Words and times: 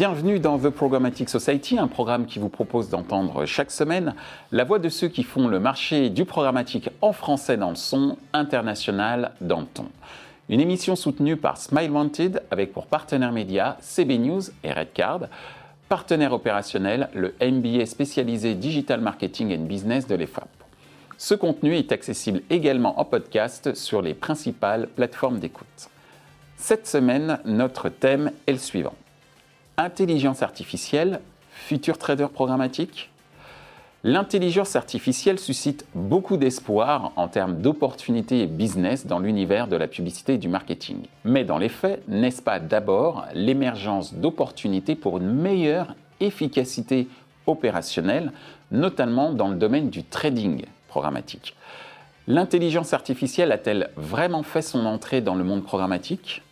Bienvenue 0.00 0.40
dans 0.40 0.58
The 0.58 0.70
Programmatic 0.70 1.28
Society, 1.28 1.78
un 1.78 1.86
programme 1.86 2.24
qui 2.24 2.38
vous 2.38 2.48
propose 2.48 2.88
d'entendre 2.88 3.44
chaque 3.44 3.70
semaine 3.70 4.14
la 4.50 4.64
voix 4.64 4.78
de 4.78 4.88
ceux 4.88 5.08
qui 5.08 5.22
font 5.22 5.46
le 5.46 5.60
marché 5.60 6.08
du 6.08 6.24
programmatique 6.24 6.88
en 7.02 7.12
français 7.12 7.58
dans 7.58 7.68
le 7.68 7.76
son, 7.76 8.16
international 8.32 9.32
dans 9.42 9.60
le 9.60 9.66
ton. 9.66 9.90
Une 10.48 10.62
émission 10.62 10.96
soutenue 10.96 11.36
par 11.36 11.58
Smile 11.58 11.90
Wanted 11.90 12.42
avec 12.50 12.72
pour 12.72 12.86
partenaires 12.86 13.32
médias 13.32 13.76
CB 13.80 14.16
News 14.16 14.40
et 14.64 14.72
Redcard, 14.72 15.28
partenaire 15.90 16.32
opérationnel 16.32 17.10
le 17.12 17.34
MBA 17.38 17.84
spécialisé 17.84 18.54
Digital 18.54 19.02
Marketing 19.02 19.54
and 19.54 19.66
Business 19.66 20.06
de 20.06 20.14
l'EFAP. 20.14 20.48
Ce 21.18 21.34
contenu 21.34 21.76
est 21.76 21.92
accessible 21.92 22.40
également 22.48 22.98
en 22.98 23.04
podcast 23.04 23.74
sur 23.74 24.00
les 24.00 24.14
principales 24.14 24.86
plateformes 24.86 25.40
d'écoute. 25.40 25.90
Cette 26.56 26.86
semaine, 26.86 27.38
notre 27.44 27.90
thème 27.90 28.32
est 28.46 28.52
le 28.52 28.58
suivant. 28.58 28.94
Intelligence 29.80 30.42
artificielle, 30.42 31.22
futur 31.52 31.96
trader 31.96 32.26
programmatique 32.30 33.08
L'intelligence 34.04 34.76
artificielle 34.76 35.38
suscite 35.38 35.86
beaucoup 35.94 36.36
d'espoir 36.36 37.12
en 37.16 37.28
termes 37.28 37.62
d'opportunités 37.62 38.42
et 38.42 38.46
business 38.46 39.06
dans 39.06 39.20
l'univers 39.20 39.68
de 39.68 39.76
la 39.76 39.88
publicité 39.88 40.34
et 40.34 40.38
du 40.38 40.48
marketing. 40.48 40.98
Mais 41.24 41.44
dans 41.44 41.56
les 41.56 41.70
faits, 41.70 42.06
n'est-ce 42.08 42.42
pas 42.42 42.60
d'abord 42.60 43.24
l'émergence 43.32 44.12
d'opportunités 44.12 44.96
pour 44.96 45.16
une 45.16 45.32
meilleure 45.32 45.94
efficacité 46.20 47.08
opérationnelle, 47.46 48.32
notamment 48.70 49.32
dans 49.32 49.48
le 49.48 49.56
domaine 49.56 49.88
du 49.88 50.04
trading 50.04 50.66
programmatique? 50.88 51.56
L'intelligence 52.26 52.92
artificielle 52.92 53.50
a-t-elle 53.50 53.88
vraiment 53.96 54.42
fait 54.42 54.60
son 54.60 54.84
entrée 54.84 55.22
dans 55.22 55.36
le 55.36 55.44
monde 55.44 55.64
programmatique? 55.64 56.42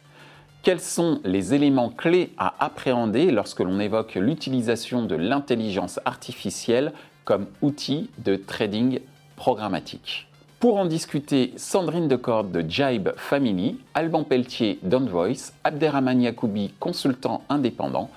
Quels 0.63 0.81
sont 0.81 1.21
les 1.25 1.55
éléments 1.55 1.89
clés 1.89 2.33
à 2.37 2.65
appréhender 2.65 3.31
lorsque 3.31 3.61
l'on 3.61 3.79
évoque 3.79 4.17
l'utilisation 4.17 5.05
de 5.05 5.15
l'intelligence 5.15 6.01
artificielle 6.05 6.93
comme 7.25 7.47
outil 7.63 8.11
de 8.19 8.35
trading 8.35 8.99
programmatique? 9.37 10.27
Pour 10.59 10.77
en 10.77 10.87
discuter, 10.87 11.53
Sandrine 11.57 12.09
Decorde 12.09 12.51
de 12.51 12.69
Jibe 12.69 13.11
Family, 13.17 13.79
Alban 13.95 14.25
Pelletier 14.25 14.81
d'OnVoice, 14.83 15.53
Abderrahman 15.63 16.21
Yacoubi, 16.21 16.73
consultant 16.81 17.45
indépendant, 17.49 18.11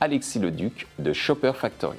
Alexis 0.00 0.38
Leduc 0.38 0.86
de 0.98 1.14
Shopper 1.14 1.52
Factory. 1.54 1.98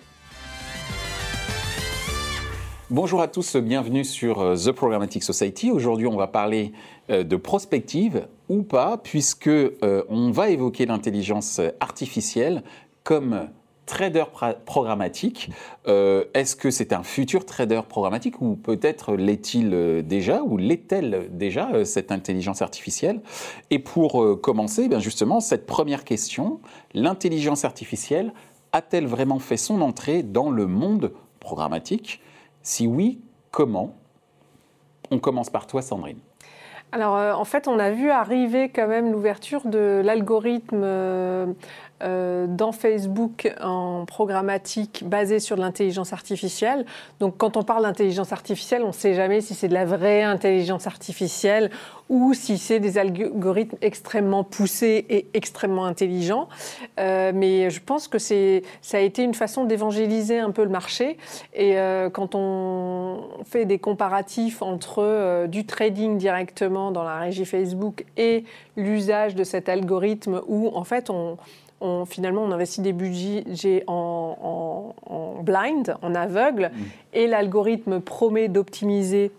Bonjour 2.91 3.21
à 3.21 3.27
tous, 3.27 3.55
bienvenue 3.55 4.03
sur 4.03 4.41
euh, 4.41 4.55
The 4.55 4.71
Programmatic 4.71 5.21
Society. 5.21 5.69
Aujourd'hui, 5.69 6.07
on 6.07 6.15
va 6.15 6.25
parler 6.25 6.73
de 7.09 7.35
prospective 7.35 8.27
ou 8.47 8.63
pas, 8.63 8.97
puisque 8.97 9.47
euh, 9.47 10.03
on 10.09 10.31
va 10.31 10.49
évoquer 10.49 10.85
l'intelligence 10.85 11.59
artificielle 11.79 12.63
comme 13.03 13.49
trader 13.85 14.25
programmatique. 14.65 15.49
Est-ce 15.87 16.55
que 16.55 16.69
c'est 16.69 16.93
un 16.93 17.01
futur 17.01 17.43
trader 17.43 17.81
programmatique 17.89 18.39
ou 18.39 18.55
peut-être 18.55 19.15
l'est-il 19.15 20.03
déjà 20.05 20.43
ou 20.43 20.57
l'est-elle 20.57 21.27
déjà 21.31 21.83
cette 21.85 22.11
intelligence 22.11 22.61
artificielle? 22.61 23.19
Et 23.71 23.79
pour 23.79 24.39
commencer, 24.41 24.89
bien 24.89 24.99
justement, 24.99 25.39
cette 25.39 25.65
première 25.65 26.03
question, 26.03 26.59
l'intelligence 26.93 27.65
artificielle 27.65 28.31
a-t-elle 28.73 29.07
vraiment 29.07 29.39
fait 29.39 29.57
son 29.57 29.81
entrée 29.81 30.21
dans 30.21 30.51
le 30.51 30.67
monde 30.67 31.11
programmatique? 31.39 32.21
Si 32.61 32.85
oui, 32.85 33.21
comment? 33.49 33.95
On 35.09 35.17
commence 35.17 35.49
par 35.49 35.65
toi, 35.65 35.81
Sandrine. 35.81 36.19
Alors, 36.91 37.17
euh, 37.17 37.33
en 37.33 37.45
fait, 37.45 37.67
on 37.67 37.77
a 37.77 37.91
vu 37.91 38.09
arriver 38.09 38.69
quand 38.69 38.87
même 38.87 39.11
l'ouverture 39.11 39.67
de 39.67 40.01
l'algorithme 40.03 40.81
euh, 40.83 41.45
euh, 42.01 42.47
dans 42.47 42.71
Facebook 42.71 43.53
en 43.61 44.05
programmatique 44.05 45.03
basé 45.05 45.39
sur 45.39 45.57
l'intelligence 45.57 46.13
artificielle. 46.13 46.85
Donc 47.19 47.35
quand 47.37 47.57
on 47.57 47.63
parle 47.63 47.83
d'intelligence 47.83 48.31
artificielle, 48.31 48.83
on 48.83 48.87
ne 48.87 48.93
sait 48.93 49.13
jamais 49.13 49.41
si 49.41 49.53
c'est 49.53 49.67
de 49.67 49.73
la 49.73 49.83
vraie 49.83 50.23
intelligence 50.23 50.87
artificielle 50.87 51.69
ou 52.07 52.33
si 52.33 52.57
c'est 52.57 52.79
des 52.79 52.97
algorithmes 52.97 53.75
extrêmement 53.81 54.45
poussés 54.45 55.05
et 55.09 55.27
extrêmement 55.33 55.85
intelligents. 55.85 56.47
Euh, 56.99 57.33
mais 57.35 57.69
je 57.69 57.81
pense 57.81 58.07
que 58.07 58.17
ça 58.17 58.97
a 58.97 59.01
été 59.01 59.23
une 59.23 59.33
façon 59.33 59.65
d'évangéliser 59.65 60.39
un 60.39 60.51
peu 60.51 60.63
le 60.63 60.69
marché. 60.69 61.17
Et 61.53 61.77
euh, 61.77 62.09
quand 62.09 62.33
on 62.33 63.27
fait 63.43 63.65
des 63.65 63.77
comparatifs 63.77 64.61
entre 64.61 65.47
du 65.47 65.65
trading 65.65 66.17
directement 66.17 66.91
dans 66.91 67.03
la 67.03 67.19
régie 67.19 67.45
Facebook 67.45 68.05
et 68.15 68.45
l'usage 68.77 69.35
de 69.35 69.43
cet 69.43 69.67
algorithme 69.67 70.41
où 70.47 70.69
en 70.73 70.85
fait 70.85 71.09
on 71.09 71.37
finalement, 72.07 72.43
on 72.43 72.51
investit 72.51 72.81
des 72.81 72.93
budgets 72.93 73.83
en, 73.87 74.93
blind, 75.43 75.95
en 76.01 76.15
aveugle, 76.15 76.71
mm. 76.73 76.83
et 77.13 77.27
l'algorithme 77.27 77.99
promet 77.99 78.47
d'optimiser 78.47 79.31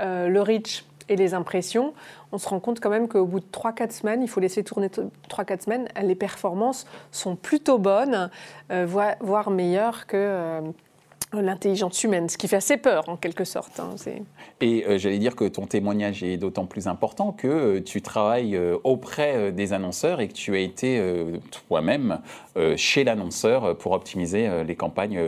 euh, 0.00 0.28
le 0.28 0.40
reach 0.40 0.84
et 1.08 1.16
les 1.16 1.34
impressions. 1.34 1.92
On 2.32 2.38
se 2.38 2.48
rend 2.48 2.60
compte 2.60 2.80
quand 2.80 2.90
même 2.90 3.08
qu'au 3.08 3.26
bout 3.26 3.40
de 3.40 3.46
3-4 3.52 3.90
semaines, 3.90 4.22
il 4.22 4.28
faut 4.28 4.40
laisser 4.40 4.64
tourner 4.64 4.88
3-4 4.88 5.64
semaines, 5.64 5.88
les 6.02 6.14
performances 6.14 6.86
sont 7.10 7.36
plutôt 7.36 7.78
bonnes, 7.78 8.30
euh, 8.70 8.86
voire, 9.20 9.50
meilleures 9.50 10.06
que... 10.06 10.16
Euh, 10.16 10.60
l'intelligence 11.32 12.02
humaine, 12.04 12.28
ce 12.28 12.36
qui 12.36 12.48
fait 12.48 12.56
assez 12.56 12.76
peur 12.76 13.08
en 13.08 13.16
quelque 13.16 13.44
sorte. 13.44 13.80
Hein, 13.80 13.94
et 14.60 14.84
euh, 14.86 14.98
j'allais 14.98 15.18
dire 15.18 15.36
que 15.36 15.44
ton 15.44 15.66
témoignage 15.66 16.22
est 16.22 16.36
d'autant 16.36 16.66
plus 16.66 16.86
important 16.86 17.32
que 17.32 17.48
euh, 17.48 17.82
tu 17.82 18.02
travailles 18.02 18.56
euh, 18.56 18.76
auprès 18.84 19.52
des 19.52 19.72
annonceurs 19.72 20.20
et 20.20 20.28
que 20.28 20.34
tu 20.34 20.54
as 20.54 20.58
été 20.58 21.00
toi-même 21.68 22.20
chez 22.76 23.04
l'annonceur 23.04 23.76
pour 23.78 23.92
optimiser 23.92 24.64
les 24.64 24.76
campagnes 24.76 25.20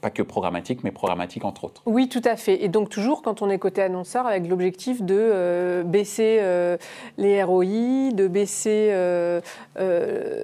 pas 0.00 0.10
que 0.10 0.22
programmatique, 0.22 0.84
mais 0.84 0.90
programmatique 0.90 1.44
entre 1.44 1.64
autres. 1.64 1.82
Oui, 1.86 2.08
tout 2.08 2.22
à 2.24 2.36
fait. 2.36 2.62
Et 2.62 2.68
donc 2.68 2.88
toujours 2.88 3.22
quand 3.22 3.42
on 3.42 3.50
est 3.50 3.58
côté 3.58 3.82
annonceur, 3.82 4.26
avec 4.26 4.48
l'objectif 4.48 5.02
de 5.02 5.16
euh, 5.18 5.82
baisser 5.82 6.38
euh, 6.40 6.76
les 7.16 7.42
ROI, 7.42 8.12
de 8.12 8.28
baisser 8.28 8.88
euh, 8.90 9.40
le, 9.76 10.36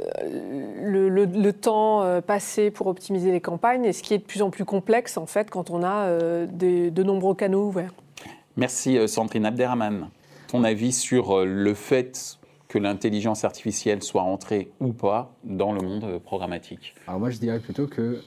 temps 1.52 2.20
passé 2.26 2.70
pour 2.70 2.88
optimiser 2.88 3.30
les 3.30 3.40
campagnes, 3.40 3.84
et 3.84 3.92
ce 3.92 4.02
qui 4.02 4.14
est 4.14 4.18
de 4.18 4.24
plus 4.24 4.42
en 4.42 4.50
plus 4.50 4.64
complexe 4.64 5.16
en 5.16 5.26
fait 5.26 5.50
quand 5.50 5.70
on 5.70 5.84
a 5.84 6.08
de 6.46 7.02
nombreux 7.02 7.34
canaux 7.34 7.68
ouverts. 7.68 7.92
Merci 8.56 9.08
Sandrine 9.08 9.46
Abderrahman. 9.46 10.08
Ton 10.48 10.64
avis 10.64 10.92
sur 10.92 11.44
le 11.44 11.74
fait 11.74 12.38
que 12.74 12.78
l'intelligence 12.80 13.44
artificielle 13.44 14.02
soit 14.02 14.22
entrée 14.22 14.72
ou 14.80 14.92
pas 14.92 15.32
dans 15.44 15.72
le 15.72 15.80
monde 15.80 16.18
programmatique 16.18 16.96
Alors 17.06 17.20
moi 17.20 17.30
je 17.30 17.38
dirais 17.38 17.60
plutôt 17.60 17.86
que 17.86 18.20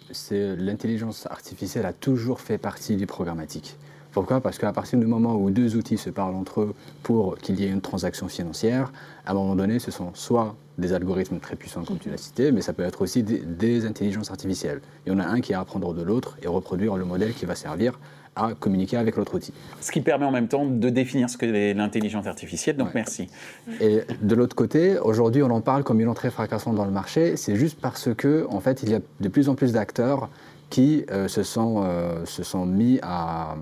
l'intelligence 0.58 1.28
artificielle 1.30 1.86
a 1.86 1.92
toujours 1.92 2.40
fait 2.40 2.58
partie 2.58 2.96
du 2.96 3.08
programmatique. 3.08 3.76
Pourquoi? 4.14 4.40
Parce 4.40 4.58
qu'à 4.58 4.72
partir 4.72 5.00
du 5.00 5.06
moment 5.06 5.36
où 5.36 5.52
deux 5.52 5.76
outils 5.76 5.98
se 5.98 6.10
parlent 6.10 6.34
entre 6.34 6.62
eux 6.62 6.76
pour 7.04 7.38
qu'il 7.40 7.60
y 7.60 7.66
ait 7.66 7.70
une 7.70 7.82
transaction 7.82 8.30
financière, 8.30 8.94
à 9.26 9.32
un 9.32 9.34
moment 9.34 9.58
donné, 9.58 9.80
ce 9.80 9.92
sont 9.92 10.12
soit 10.14 10.56
des 10.78 10.94
algorithmes 10.94 11.40
très 11.40 11.58
puissants, 11.58 11.84
comme 11.84 12.00
tu 12.00 12.10
l'as 12.10 12.18
cité, 12.18 12.54
mais 12.54 12.62
ça 12.62 12.72
peut 12.72 12.84
être 12.84 13.02
aussi 13.02 13.24
des, 13.24 13.86
intelligences 13.86 14.32
artificielles. 14.32 14.80
Il 15.06 15.12
y 15.12 15.16
en 15.16 15.20
a 15.20 15.26
un 15.26 15.42
qui 15.42 15.52
va 15.52 15.60
apprendre 15.60 15.94
de 15.94 16.04
l'autre 16.04 16.38
et 16.42 16.48
reproduire 16.48 16.96
le 16.96 17.04
modèle 17.04 17.34
qui 17.34 17.46
va 17.46 17.56
servir 17.56 18.00
à 18.38 18.54
communiquer 18.54 18.98
avec 18.98 19.16
l'autre 19.18 19.36
outil. 19.36 19.54
Ce 19.82 19.92
qui 19.92 20.02
permet 20.02 20.26
en 20.26 20.32
même 20.32 20.48
temps 20.48 20.66
de 20.66 20.90
définir 20.90 21.30
ce 21.30 21.38
que 21.38 21.74
l'intelligence 21.74 22.28
artificielle, 22.28 22.78
donc 22.78 22.94
merci. 22.94 23.28
Et 23.82 24.02
de 24.22 24.36
l'autre 24.36 24.56
côté, 24.56 24.98
aujourd'hui 25.00 25.44
on 25.44 25.50
en 25.50 25.62
parle 25.62 25.84
comme 25.84 26.00
une 26.00 26.10
entrée 26.10 26.32
fracassante 26.32 26.76
dans 26.76 26.86
le 26.86 26.92
marché, 26.92 27.36
c'est 27.36 27.56
juste 27.56 27.80
parce 27.82 28.10
que 28.16 28.46
en 28.50 28.60
fait 28.60 28.84
il 28.84 28.90
y 28.90 28.96
a 28.96 29.00
de 29.20 29.28
plus 29.30 29.50
en 29.50 29.56
plus 29.56 29.74
d'acteurs 29.74 30.30
qui 30.70 31.06
euh, 31.12 31.28
se, 31.28 31.44
sont, 31.44 31.84
euh, 31.86 32.26
se 32.26 32.44
sont 32.44 32.66
mis 32.66 33.00
à, 33.02 33.56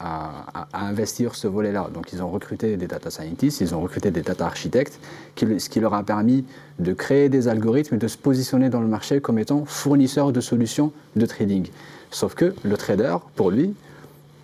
à, 0.00 0.66
investir 0.72 1.34
ce 1.34 1.46
volet-là. 1.46 1.88
Donc 1.92 2.12
ils 2.12 2.22
ont 2.22 2.30
recruté 2.30 2.76
des 2.76 2.86
data 2.86 3.10
scientists, 3.10 3.60
ils 3.60 3.74
ont 3.74 3.80
recruté 3.80 4.10
des 4.10 4.22
data 4.22 4.46
architectes, 4.46 4.98
ce 5.36 5.68
qui 5.68 5.80
leur 5.80 5.94
a 5.94 6.02
permis 6.02 6.44
de 6.78 6.92
créer 6.92 7.28
des 7.28 7.48
algorithmes 7.48 7.96
et 7.96 7.98
de 7.98 8.08
se 8.08 8.16
positionner 8.16 8.70
dans 8.70 8.80
le 8.80 8.88
marché 8.88 9.20
comme 9.20 9.38
étant 9.38 9.64
fournisseurs 9.66 10.32
de 10.32 10.40
solutions 10.40 10.92
de 11.14 11.26
trading. 11.26 11.68
Sauf 12.10 12.34
que 12.34 12.54
le 12.62 12.76
trader, 12.76 13.16
pour 13.34 13.50
lui, 13.50 13.74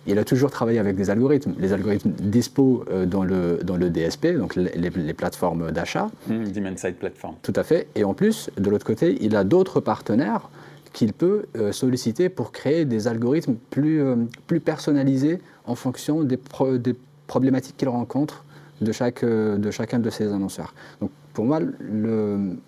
il 0.05 0.19
a 0.19 0.23
toujours 0.23 0.51
travaillé 0.51 0.79
avec 0.79 0.95
des 0.95 1.09
algorithmes. 1.09 1.53
Les 1.59 1.73
algorithmes 1.73 2.11
dispo 2.11 2.85
euh, 2.91 3.05
dans, 3.05 3.23
le, 3.23 3.59
dans 3.63 3.77
le 3.77 3.89
DSP, 3.89 4.37
donc 4.37 4.55
les, 4.55 5.13
plateformes 5.13 5.71
d'achat. 5.71 6.09
Mmh, 6.27 6.51
Demand 6.51 6.77
Side 6.77 6.95
Platform. 6.95 7.35
Tout 7.41 7.53
à 7.55 7.63
fait. 7.63 7.87
Et 7.95 8.03
en 8.03 8.13
plus, 8.13 8.49
de 8.57 8.69
l'autre 8.69 8.85
côté, 8.85 9.17
il 9.21 9.35
a 9.35 9.43
d'autres 9.43 9.79
partenaires 9.79 10.49
qu'il 10.91 11.13
peut 11.13 11.45
euh, 11.55 11.71
solliciter 11.71 12.29
pour 12.29 12.51
créer 12.51 12.85
des 12.85 13.07
algorithmes 13.07 13.55
plus, 13.69 14.01
euh, 14.01 14.15
plus 14.45 14.59
personnalisés 14.59 15.39
en 15.65 15.75
fonction 15.75 16.23
des, 16.23 16.39
des 16.79 16.95
problématiques 17.27 17.77
qu'il 17.77 17.89
rencontre 17.89 18.43
de, 18.81 18.91
chaque, 18.91 19.23
de 19.23 19.71
chacun 19.71 19.99
de 19.99 20.09
ses 20.09 20.31
annonceurs. 20.33 20.73
Donc, 20.99 21.09
pour 21.33 21.45
moi, 21.45 21.59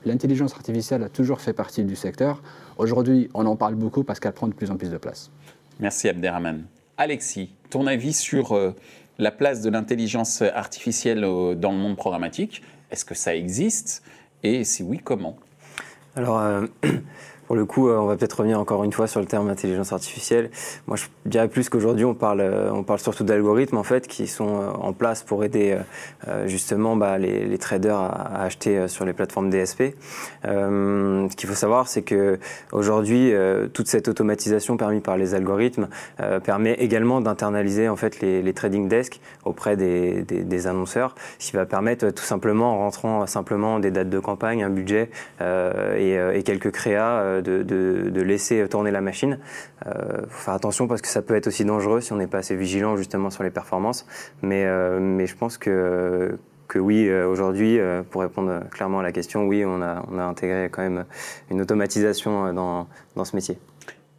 l'intelligence 0.05 0.53
artificielle 0.53 1.03
a 1.03 1.09
toujours 1.09 1.41
fait 1.41 1.53
partie 1.53 1.83
du 1.83 1.95
secteur. 1.95 2.41
Aujourd'hui, 2.77 3.29
on 3.33 3.45
en 3.45 3.55
parle 3.55 3.75
beaucoup 3.75 4.03
parce 4.03 4.19
qu'elle 4.19 4.31
prend 4.31 4.47
de 4.47 4.53
plus 4.53 4.71
en 4.71 4.77
plus 4.77 4.89
de 4.89 4.97
place. 4.97 5.29
Merci 5.79 6.09
Abderrahman. 6.09 6.63
Alexis, 6.97 7.49
ton 7.69 7.87
avis 7.87 8.13
sur 8.13 8.53
euh, 8.53 8.73
la 9.17 9.31
place 9.31 9.61
de 9.61 9.69
l'intelligence 9.69 10.41
artificielle 10.41 11.21
dans 11.21 11.71
le 11.71 11.77
monde 11.77 11.97
programmatique? 11.97 12.61
Est-ce 12.91 13.03
que 13.03 13.15
ça 13.15 13.35
existe? 13.35 14.03
Et 14.43 14.63
si 14.63 14.83
oui, 14.83 14.99
comment? 15.03 15.35
Alors, 16.15 16.41
Pour 17.47 17.55
le 17.55 17.65
coup, 17.65 17.89
euh, 17.89 17.97
on 17.97 18.05
va 18.07 18.15
peut-être 18.15 18.39
revenir 18.39 18.59
encore 18.59 18.83
une 18.83 18.91
fois 18.91 19.07
sur 19.07 19.19
le 19.19 19.27
terme 19.27 19.49
intelligence 19.49 19.93
artificielle. 19.93 20.49
Moi, 20.87 20.97
je 20.97 21.05
dirais 21.25 21.47
plus 21.47 21.69
qu'aujourd'hui, 21.69 22.05
on 22.05 22.15
parle, 22.15 22.41
euh, 22.41 22.71
on 22.71 22.83
parle 22.83 22.99
surtout 22.99 23.23
d'algorithmes 23.23 23.77
en 23.77 23.83
fait 23.83 24.07
qui 24.07 24.27
sont 24.27 24.61
euh, 24.61 24.69
en 24.71 24.93
place 24.93 25.23
pour 25.23 25.43
aider 25.43 25.77
justement 26.45 26.95
bah, 26.95 27.17
les, 27.17 27.57
traders 27.57 27.97
à, 27.97 28.43
acheter 28.43 28.87
sur 28.87 29.05
les 29.05 29.13
plateformes 29.13 29.49
DSP. 29.49 29.95
ce 30.43 31.35
qu'il 31.35 31.49
faut 31.49 31.55
savoir, 31.55 31.87
c'est 31.87 32.01
que 32.01 32.39
aujourd'hui, 32.71 33.33
toute 33.73 33.87
cette 33.87 34.07
automatisation 34.07 34.77
permise 34.77 35.01
par 35.01 35.17
les 35.17 35.33
algorithmes 35.35 35.87
permet 36.43 36.73
également 36.73 37.21
d'internaliser 37.21 37.89
en 37.89 37.95
fait 37.95 38.21
les, 38.21 38.53
trading 38.53 38.87
desks 38.87 39.19
auprès 39.43 39.77
des, 39.77 40.67
annonceurs, 40.67 41.15
ce 41.39 41.51
qui 41.51 41.55
va 41.55 41.65
permettre 41.65 42.09
tout 42.09 42.23
simplement 42.23 42.73
en 42.73 42.77
rentrant 42.79 43.25
simplement 43.27 43.79
des 43.79 43.91
dates 43.91 44.09
de 44.09 44.19
campagne, 44.19 44.63
un 44.63 44.69
budget 44.69 45.09
et, 45.41 46.17
et 46.33 46.43
quelques 46.43 46.71
créas 46.71 47.34
de, 47.41 48.21
laisser 48.21 48.67
tourner 48.67 48.91
la 48.91 49.01
machine. 49.01 49.39
Il 49.85 49.91
euh, 49.91 50.27
faut 50.27 50.45
faire 50.45 50.53
attention 50.53 50.87
parce 50.87 51.01
que 51.01 51.07
ça 51.07 51.21
peut 51.21 51.35
être 51.35 51.47
aussi 51.47 51.65
dangereux 51.65 52.01
si 52.01 52.13
on 52.13 52.17
n'est 52.17 52.27
pas 52.27 52.39
assez 52.39 52.55
vigilant 52.55 52.97
justement 52.97 53.29
sur 53.29 53.43
les 53.43 53.51
performances. 53.51 54.05
Mais, 54.41 54.65
euh, 54.65 54.99
mais 54.99 55.27
je 55.27 55.35
pense 55.35 55.57
que, 55.57 56.37
que 56.67 56.79
oui, 56.79 57.07
euh, 57.07 57.27
aujourd'hui, 57.27 57.79
pour 58.09 58.21
répondre 58.21 58.61
clairement 58.71 58.99
à 58.99 59.03
la 59.03 59.11
question, 59.11 59.45
oui, 59.45 59.63
on 59.65 59.81
a, 59.81 60.03
on 60.11 60.17
a 60.17 60.23
intégré 60.23 60.69
quand 60.71 60.81
même 60.81 61.05
une 61.51 61.61
automatisation 61.61 62.53
dans, 62.53 62.87
dans 63.15 63.25
ce 63.25 63.35
métier. 63.35 63.57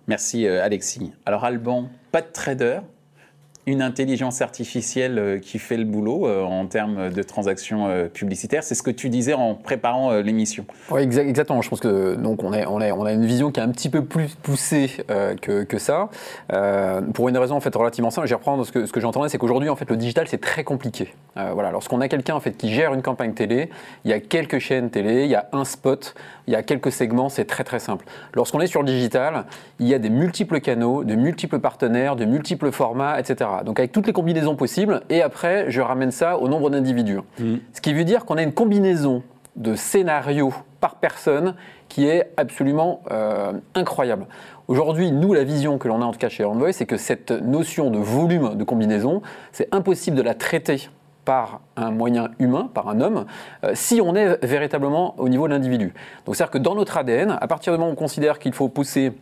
Merci 0.08 0.46
Alexis. 0.46 1.12
Alors 1.24 1.44
Alban, 1.44 1.88
pas 2.12 2.22
de 2.22 2.28
trader, 2.32 2.78
une 3.66 3.82
intelligence 3.82 4.42
artificielle 4.42 5.18
euh, 5.18 5.38
qui 5.40 5.58
fait 5.58 5.76
le 5.76 5.84
boulot 5.84 6.26
euh, 6.26 6.44
en 6.44 6.66
termes 6.66 7.10
de 7.10 7.22
transactions 7.24 7.88
euh, 7.88 8.06
publicitaires. 8.06 8.62
C'est 8.62 8.76
ce 8.76 8.82
que 8.82 8.92
tu 8.92 9.08
disais 9.08 9.34
en 9.34 9.54
préparant 9.54 10.12
l'émission. 10.20 10.64
Oui, 10.90 11.02
exactement. 11.02 11.62
Je 11.62 11.68
pense 11.68 11.80
que 11.80 12.14
donc 12.14 12.44
on, 12.44 12.52
a 12.52 13.12
une 13.12 13.26
vision 13.26 13.50
qui 13.50 13.58
est 13.58 13.62
un 13.62 13.70
petit 13.70 13.88
peu 13.88 14.04
plus 14.04 14.36
poussée 14.36 14.90
que, 15.42 15.78
ça. 15.78 16.08
pour 17.12 17.28
une 17.28 17.36
raison 17.36 17.56
en 17.56 17.60
fait 17.60 17.74
relativement 17.74 18.10
simple. 18.10 18.28
Je 18.28 18.32
vais 18.32 18.36
reprendre 18.36 18.64
ce 18.64 18.72
que, 18.72 18.86
ce 18.86 18.92
que 18.92 19.00
j'entendais, 19.00 19.28
c'est 19.28 19.38
qu'aujourd'hui 19.38 19.69
en 19.69 19.76
fait 19.76 19.90
le 19.90 19.96
digital 19.96 20.26
c'est 20.28 20.40
très 20.40 20.64
compliqué. 20.64 21.14
voilà, 21.34 21.70
lorsqu'on 21.70 22.00
a 22.00 22.08
quelqu'un 22.08 22.34
en 22.34 22.40
fait 22.40 22.52
qui 22.52 22.72
gère 22.72 22.94
une 22.94 23.02
campagne 23.02 23.34
télé, 23.34 23.70
il 24.04 24.10
y 24.10 24.14
a 24.14 24.20
quelques 24.20 24.58
chaînes 24.58 24.90
télé, 24.90 25.24
il 25.24 25.30
y 25.30 25.34
a 25.34 25.48
un 25.52 25.64
spot, 25.64 26.14
il 26.46 26.52
y 26.52 26.56
a 26.56 26.62
quelques 26.62 26.92
segments, 26.92 27.28
c'est 27.28 27.44
très 27.44 27.64
très 27.64 27.80
simple. 27.80 28.06
Lorsqu'on 28.34 28.60
est 28.60 28.66
sur 28.66 28.82
le 28.82 28.86
digital, 28.88 29.44
il 29.80 29.88
y 29.88 29.94
a 29.94 29.98
des 29.98 30.10
multiples 30.10 30.60
canaux, 30.60 31.04
de 31.04 31.14
multiples 31.14 31.58
partenaires, 31.58 32.16
de 32.16 32.24
multiples 32.24 32.70
formats, 32.70 33.19
etc. 33.19 33.46
Donc 33.64 33.79
avec 33.79 33.93
toutes 33.93 34.06
les 34.06 34.12
combinaisons 34.12 34.56
possibles, 34.56 35.03
et 35.11 35.23
après 35.23 35.70
je 35.70 35.81
ramène 35.81 36.11
ça 36.11 36.38
au 36.38 36.49
nombre 36.49 36.70
d'individus. 36.70 37.20
Mmh. 37.38 37.56
Ce 37.73 37.81
qui 37.81 37.93
veut 37.93 38.05
dire 38.05 38.25
qu'on 38.25 38.37
a 38.37 38.43
une 38.43 38.53
combinaison 38.53 39.23
de 39.56 39.75
scénarios 39.75 40.53
par 40.81 40.97
personne 40.97 41.55
qui 41.88 42.06
est 42.06 42.32
absolument 42.37 43.03
euh, 43.11 43.53
incroyable. 43.75 44.26
Aujourd'hui, 44.69 45.12
nous, 45.12 45.32
la 45.32 45.44
vision 45.44 45.79
que 45.79 45.88
l'on 45.88 46.03
a 46.03 46.05
en 46.05 46.12
tout 46.12 46.19
cas 46.19 46.29
chez 46.29 46.44
Envoy, 46.44 46.73
c'est 46.73 46.87
que 46.87 46.97
cette 46.97 47.31
notion 47.31 47.91
de 47.91 47.99
volume 47.99 48.56
de 48.56 48.64
combinaison, 48.64 49.23
c'est 49.53 49.73
impossible 49.75 50.17
de 50.17 50.23
la 50.23 50.35
traiter 50.35 50.88
par 51.25 51.61
un 51.76 51.91
moyen 51.91 52.31
humain, 52.38 52.70
par 52.73 52.88
un 52.88 53.00
homme, 53.00 53.26
euh, 53.64 53.73
si 53.75 54.00
on 54.00 54.14
est 54.14 54.44
véritablement 54.44 55.14
au 55.19 55.29
niveau 55.29 55.49
de 55.49 55.53
l'individu. 55.53 55.93
Donc 56.25 56.37
c'est-à-dire 56.37 56.53
que 56.53 56.58
dans 56.58 56.75
notre 56.75 56.97
ADN, 56.97 57.37
à 57.41 57.47
partir 57.49 57.73
du 57.73 57.79
moment 57.79 57.91
où 57.91 57.94
on 57.94 57.97
considère 57.97 58.38
qu'il 58.38 58.53
faut 58.53 58.69
pousser 58.69 59.12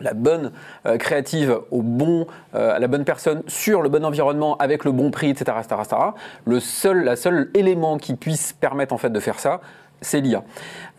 la 0.00 0.14
bonne 0.14 0.52
euh, 0.86 0.96
créative 0.96 1.58
au 1.70 1.82
bon, 1.82 2.26
euh, 2.54 2.76
à 2.76 2.78
la 2.78 2.88
bonne 2.88 3.04
personne 3.04 3.42
sur 3.46 3.82
le 3.82 3.88
bon 3.88 4.04
environnement 4.04 4.56
avec 4.58 4.84
le 4.84 4.92
bon 4.92 5.10
prix, 5.10 5.30
etc., 5.30 5.56
etc., 5.58 5.80
etc. 5.82 6.02
Le 6.44 6.60
seul, 6.60 7.04
la 7.04 7.14
élément 7.54 7.98
qui 7.98 8.14
puisse 8.14 8.52
permettre 8.52 8.92
en 8.92 8.98
fait 8.98 9.10
de 9.10 9.18
faire 9.18 9.40
ça, 9.40 9.60
c'est 10.02 10.20
l'IA. 10.20 10.44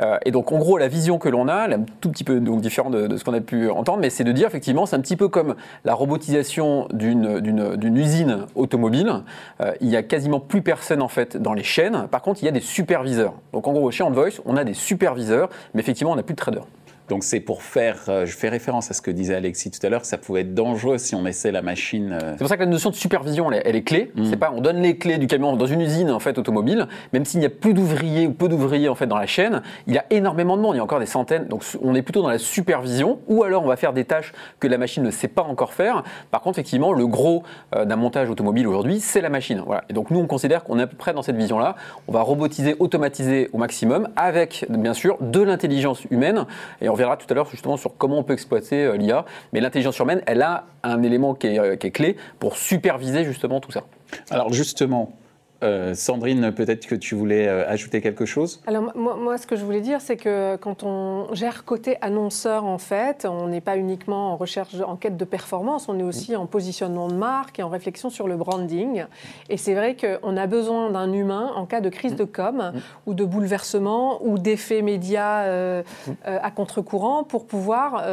Euh, 0.02 0.18
et 0.26 0.32
donc 0.32 0.52
en 0.52 0.58
gros 0.58 0.78
la 0.78 0.88
vision 0.88 1.20
que 1.20 1.30
l'on 1.30 1.48
a, 1.48 1.70
un 1.70 1.86
tout 2.02 2.10
petit 2.10 2.24
peu 2.24 2.40
donc, 2.40 2.62
de, 2.62 2.70
ce 2.70 3.24
qu'on 3.24 3.34
a 3.34 3.40
pu 3.42 3.70
entendre, 3.70 4.00
mais 4.00 4.10
c'est 4.10 4.24
de 4.24 4.32
dire 4.32 4.48
effectivement 4.48 4.86
c'est 4.86 4.96
un 4.96 5.02
petit 5.02 5.16
peu 5.16 5.28
comme 5.28 5.56
la 5.86 5.94
robotisation 5.94 6.88
d'une 6.92 7.96
usine 7.96 8.48
automobile. 8.56 9.22
il 9.82 9.88
y 9.88 9.96
a 9.96 10.04
quasiment 10.04 10.40
plus 10.40 10.64
personne 10.64 11.04
en 11.04 11.08
fait 11.08 11.38
dans 11.38 11.54
les 11.54 11.64
chaînes. 11.64 12.08
Par 12.10 12.24
contre 12.24 12.42
il 12.42 12.46
y 12.46 12.50
a 12.50 12.52
des 12.52 12.60
superviseurs. 12.60 13.34
Donc 13.54 13.68
en 13.68 13.74
gros 13.74 13.92
chez 13.92 14.04
Envoice 14.04 14.42
on 14.46 14.58
a 14.58 14.64
des 14.64 14.74
superviseurs, 14.74 15.50
mais 15.74 15.82
effectivement 15.82 16.12
on 16.12 16.16
n'a 16.16 16.24
plus 16.24 16.34
de 16.34 16.40
traders. 16.40 16.66
Donc 17.09 17.24
c'est 17.24 17.39
pour 17.39 17.63
faire, 17.63 17.98
euh, 18.09 18.25
je 18.25 18.36
fais 18.36 18.50
référence 18.50 18.92
à 18.92 18.94
ce 18.94 19.01
que 19.01 19.12
disait 19.12 19.36
Alexis 19.36 19.71
tout 19.71 19.86
à 19.86 19.89
l'heure, 19.89 20.04
ça 20.04 20.18
pouvait 20.18 20.42
être 20.42 20.54
dangereux 20.54 20.98
si 20.98 21.15
on 21.15 21.25
essaie 21.25 21.51
la 21.51 21.62
machine. 21.62 22.12
Euh. 22.12 22.31
C'est 22.33 22.39
pour 22.39 22.50
ça 22.50 22.57
que 22.57 22.63
la 22.63 22.69
notion 22.69 22.89
de 22.89 22.95
supervision, 22.95 23.50
elle, 23.51 23.75
est 23.75 23.83
clé. 23.83 24.12
Mm. 24.15 24.25
C'est 24.25 24.38
pas, 24.38 24.51
on 24.54 24.59
donne 24.59 24.81
les 24.81 24.98
clés 24.98 25.18
du 25.18 25.27
camion 25.27 25.56
dans 25.56 25.65
une 25.65 25.81
usine 25.81 26.12
en 26.12 26.19
fait 26.19 26.38
automobile, 26.38 26.88
même 27.13 27.24
s'il 27.24 27.39
n'y 27.39 27.45
a 27.45 27.50
plus 27.50 27.74
d'ouvriers 27.74 28.27
ou 28.27 28.33
peu 28.33 28.50
d'ouvriers 28.50 28.89
en 28.89 28.95
fait 28.95 29.07
dans 29.07 29.18
la 29.18 29.25
chaîne, 29.25 29.62
il 29.88 29.94
y 29.94 29.98
a 29.98 30.06
énormément 30.09 30.57
de 30.57 30.62
monde, 30.62 30.75
il 30.75 30.77
y 30.77 30.81
a 30.81 30.83
encore 30.83 31.00
des 31.00 31.06
centaines. 31.06 31.48
Donc 31.48 31.63
on 31.81 31.95
est 31.95 32.01
plutôt 32.01 32.21
dans 32.21 32.30
la 32.30 32.39
supervision, 32.39 33.19
ou 33.27 33.44
alors 33.44 33.63
on 33.63 33.68
va 33.68 33.77
faire 33.77 33.94
des 33.94 34.04
tâches 34.04 34.33
que 34.59 34.68
la 34.68 34.77
machine 34.77 35.04
ne 35.04 35.12
sait 35.12 35.30
pas 35.30 35.44
encore 35.44 35.74
faire. 35.74 36.04
Par 36.31 36.42
contre, 36.42 36.59
effectivement, 36.59 36.92
le 36.92 37.07
gros 37.07 37.44
euh, 37.74 37.86
d'un 37.86 37.95
montage 37.95 38.30
automobile 38.30 38.68
aujourd'hui, 38.68 39.00
c'est 39.00 39.21
la 39.21 39.30
machine. 39.30 39.63
Voilà. 39.65 39.86
Et 39.89 39.94
donc 39.94 40.12
nous, 40.12 40.19
on 40.19 40.27
considère 40.27 40.63
qu'on 40.65 40.77
est 40.80 40.83
à 40.83 40.88
peu 40.88 40.98
près 40.98 41.13
dans 41.13 41.21
cette 41.21 41.38
vision-là. 41.38 41.75
On 42.07 42.12
va 42.12 42.21
robotiser, 42.21 42.75
automatiser 42.80 43.50
au 43.54 43.57
maximum, 43.57 44.09
avec 44.18 44.65
bien 44.69 44.94
sûr 44.94 45.18
de 45.21 45.42
l'intelligence 45.42 46.04
humaine, 46.12 46.45
et 46.81 46.89
on 46.89 46.97
verra 46.98 47.18
tout 47.18 47.28
à 47.30 47.34
l'heure 47.34 47.50
justement 47.50 47.78
sur 47.78 47.96
comment 47.98 48.20
on 48.20 48.24
peut 48.24 48.34
exploiter 48.34 48.86
euh, 48.86 48.98
l'IA. 48.98 49.26
Mais 49.54 49.62
l'intelligence 49.62 49.98
humaine, 50.00 50.22
elle 50.26 50.42
a 50.42 50.66
un 50.84 51.02
élément 51.04 51.34
qui 51.34 51.48
est, 51.48 51.60
euh, 51.60 51.76
qui 51.76 51.88
est 51.88 51.92
clé 51.92 52.18
pour 52.40 52.58
superviser 52.58 53.24
justement 53.24 53.60
tout 53.60 53.72
ça. 53.72 53.84
Alors 54.30 54.52
justement, 54.52 55.14
euh, 55.63 55.95
Sandrine, 55.95 56.51
peut-être 56.51 56.86
que 56.86 56.95
tu 56.95 57.15
voulais 57.15 57.48
euh, 57.48 57.68
ajouter 57.68 58.01
quelque 58.01 58.25
chose? 58.25 58.62
Alors 58.68 58.92
moi, 58.95 59.38
ce 59.38 59.48
que 59.48 59.56
je 59.56 59.65
voulais 59.65 59.81
dire, 59.81 60.01
c'est 60.01 60.18
que 60.18 60.56
quand 60.57 60.83
on 60.83 61.33
gère 61.33 61.65
côté 61.65 61.98
annonceur, 62.01 62.65
en 62.65 62.77
fait, 62.77 63.25
on 63.25 63.48
n'est 63.48 63.62
pas 63.62 63.77
uniquement 63.77 64.33
en 64.33 64.38
recherche, 64.38 64.75
en 64.86 64.95
quête 64.95 65.18
de 65.18 65.25
performance, 65.25 65.89
on 65.89 65.98
est 65.98 66.04
aussi 66.04 66.36
en 66.36 66.45
positionnement 66.45 67.07
de 67.07 67.15
marque 67.15 67.59
et 67.59 67.63
en 67.63 67.69
réflexion 67.69 68.09
sur 68.09 68.27
le 68.27 68.36
branding. 68.36 69.06
Et 69.50 69.57
c'est 69.57 69.74
vrai 69.74 69.95
qu'on 69.95 70.38
a 70.38 70.48
besoin 70.48 70.92
d'un 70.92 71.12
humain 71.12 71.51
en 71.56 71.65
cas 71.65 71.81
de 71.81 71.89
crise 71.89 72.15
de 72.15 72.24
com 72.24 72.71
ou 73.07 73.13
de 73.13 73.25
bouleversement 73.25 74.19
ou 74.24 74.38
d'effet 74.38 74.81
média 74.81 75.39
euh, 75.39 75.83
à 76.25 76.51
contre-courant 76.51 77.24
pour 77.24 77.48
pouvoir, 77.48 78.06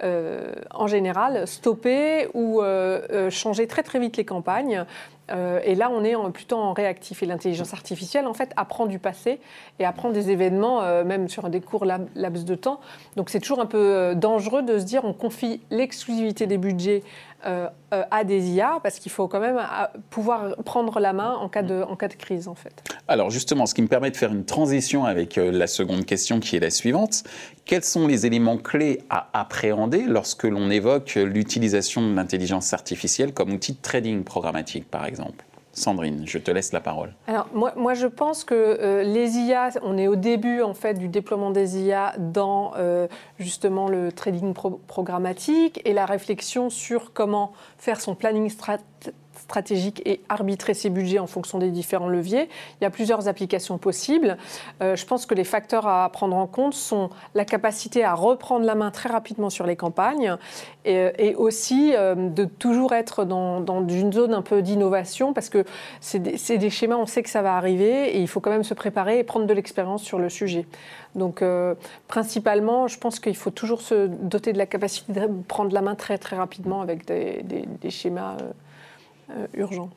en 0.00 0.86
général, 0.86 1.46
stopper 1.46 2.28
ou 2.34 2.62
changer 3.30 3.66
très 3.66 3.82
très 3.82 3.98
vite 3.98 4.16
les 4.16 4.24
campagnes 4.24 4.84
euh, 5.30 5.60
et 5.64 5.74
là, 5.74 5.90
on 5.90 6.04
est 6.04 6.14
plutôt 6.32 6.56
en 6.56 6.72
réactif. 6.72 7.22
Et 7.22 7.26
l'intelligence 7.26 7.72
artificielle, 7.72 8.26
en 8.26 8.34
fait, 8.34 8.50
apprend 8.56 8.86
du 8.86 8.98
passé 8.98 9.40
et 9.78 9.84
apprend 9.84 10.10
des 10.10 10.30
événements, 10.30 10.82
euh, 10.82 11.04
même 11.04 11.28
sur 11.28 11.48
des 11.50 11.60
courts 11.60 11.84
laps 11.84 12.44
de 12.44 12.54
temps. 12.54 12.80
Donc, 13.16 13.30
c'est 13.30 13.40
toujours 13.40 13.60
un 13.60 13.66
peu 13.66 13.78
euh, 13.78 14.14
dangereux 14.14 14.62
de 14.62 14.78
se 14.78 14.84
dire 14.84 15.04
on 15.04 15.12
confie 15.12 15.60
l'exclusivité 15.70 16.46
des 16.46 16.58
budgets 16.58 17.02
à 18.10 18.24
des 18.24 18.50
IA 18.50 18.80
parce 18.82 18.98
qu'il 18.98 19.12
faut 19.12 19.28
quand 19.28 19.38
même 19.38 19.60
pouvoir 20.10 20.56
prendre 20.64 20.98
la 20.98 21.12
main 21.12 21.36
en 21.36 21.48
cas, 21.48 21.62
de, 21.62 21.82
en 21.82 21.94
cas 21.94 22.08
de 22.08 22.14
crise 22.14 22.48
en 22.48 22.56
fait. 22.56 22.82
Alors 23.06 23.30
justement, 23.30 23.64
ce 23.66 23.74
qui 23.74 23.82
me 23.82 23.86
permet 23.86 24.10
de 24.10 24.16
faire 24.16 24.32
une 24.32 24.44
transition 24.44 25.04
avec 25.04 25.36
la 25.36 25.68
seconde 25.68 26.04
question 26.04 26.40
qui 26.40 26.56
est 26.56 26.60
la 26.60 26.70
suivante. 26.70 27.22
Quels 27.64 27.84
sont 27.84 28.08
les 28.08 28.26
éléments 28.26 28.58
clés 28.58 29.02
à 29.08 29.28
appréhender 29.34 30.02
lorsque 30.02 30.44
l'on 30.44 30.68
évoque 30.68 31.14
l'utilisation 31.14 32.02
de 32.02 32.12
l'intelligence 32.12 32.72
artificielle 32.72 33.32
comme 33.32 33.52
outil 33.52 33.72
de 33.74 33.80
trading 33.80 34.24
programmatique 34.24 34.90
par 34.90 35.06
exemple? 35.06 35.17
Sandrine, 35.72 36.24
je 36.26 36.38
te 36.38 36.50
laisse 36.50 36.72
la 36.72 36.80
parole. 36.80 37.14
Alors 37.26 37.46
moi, 37.54 37.72
moi 37.76 37.94
je 37.94 38.06
pense 38.06 38.44
que 38.44 38.54
euh, 38.54 39.02
les 39.02 39.38
IA, 39.38 39.70
on 39.82 39.96
est 39.96 40.08
au 40.08 40.16
début 40.16 40.60
en 40.60 40.74
fait 40.74 40.94
du 40.94 41.08
déploiement 41.08 41.50
des 41.50 41.78
IA 41.78 42.14
dans 42.18 42.72
euh, 42.76 43.06
justement 43.38 43.88
le 43.88 44.10
trading 44.10 44.54
programmatique 44.54 45.80
et 45.84 45.92
la 45.92 46.06
réflexion 46.06 46.68
sur 46.70 47.12
comment 47.12 47.52
faire 47.78 48.00
son 48.00 48.14
planning 48.14 48.50
stratégique 48.50 49.14
stratégique 49.48 50.02
et 50.04 50.20
arbitrer 50.28 50.74
ses 50.74 50.90
budgets 50.90 51.18
en 51.18 51.26
fonction 51.26 51.58
des 51.58 51.70
différents 51.70 52.10
leviers. 52.10 52.50
Il 52.80 52.84
y 52.84 52.86
a 52.86 52.90
plusieurs 52.90 53.28
applications 53.28 53.78
possibles. 53.78 54.36
Euh, 54.82 54.94
je 54.94 55.06
pense 55.06 55.24
que 55.24 55.34
les 55.34 55.44
facteurs 55.44 55.86
à 55.86 56.06
prendre 56.10 56.36
en 56.36 56.46
compte 56.46 56.74
sont 56.74 57.08
la 57.34 57.46
capacité 57.46 58.04
à 58.04 58.12
reprendre 58.12 58.66
la 58.66 58.74
main 58.74 58.90
très 58.90 59.08
rapidement 59.08 59.48
sur 59.48 59.64
les 59.64 59.74
campagnes 59.74 60.36
et, 60.84 61.34
aussi 61.36 61.94
euh, 61.94 62.14
de 62.14 62.44
toujours 62.44 62.92
être 62.92 63.24
dans, 63.24 63.64
une 63.88 64.12
zone 64.12 64.34
un 64.34 64.42
peu 64.42 64.60
d'innovation 64.60 65.32
parce 65.32 65.48
que 65.48 65.64
c'est 66.02 66.18
des, 66.18 66.70
schémas, 66.70 66.96
on 66.96 67.06
sait 67.06 67.22
que 67.22 67.30
ça 67.30 67.40
va 67.40 67.56
arriver 67.56 68.16
et 68.16 68.20
il 68.20 68.28
faut 68.28 68.40
quand 68.40 68.50
même 68.50 68.64
se 68.64 68.74
préparer 68.74 69.18
et 69.18 69.24
prendre 69.24 69.46
de 69.46 69.54
l'expérience 69.54 70.02
sur 70.02 70.18
le 70.18 70.28
sujet. 70.28 70.66
Donc, 71.14 71.40
euh, 71.40 71.74
principalement, 72.06 72.86
je 72.86 72.98
pense 72.98 73.18
qu'il 73.18 73.36
faut 73.36 73.50
toujours 73.50 73.80
se 73.80 74.08
doter 74.08 74.52
de 74.52 74.58
la 74.58 74.66
capacité 74.66 75.10
de 75.14 75.28
prendre 75.48 75.72
la 75.72 75.80
main 75.80 75.94
très 75.94 76.18
très 76.18 76.36
rapidement 76.36 76.82
avec 76.82 77.06
des 77.06 77.90
schémas. 77.90 78.36
Euh, 79.30 79.46
urgent. 79.58 79.90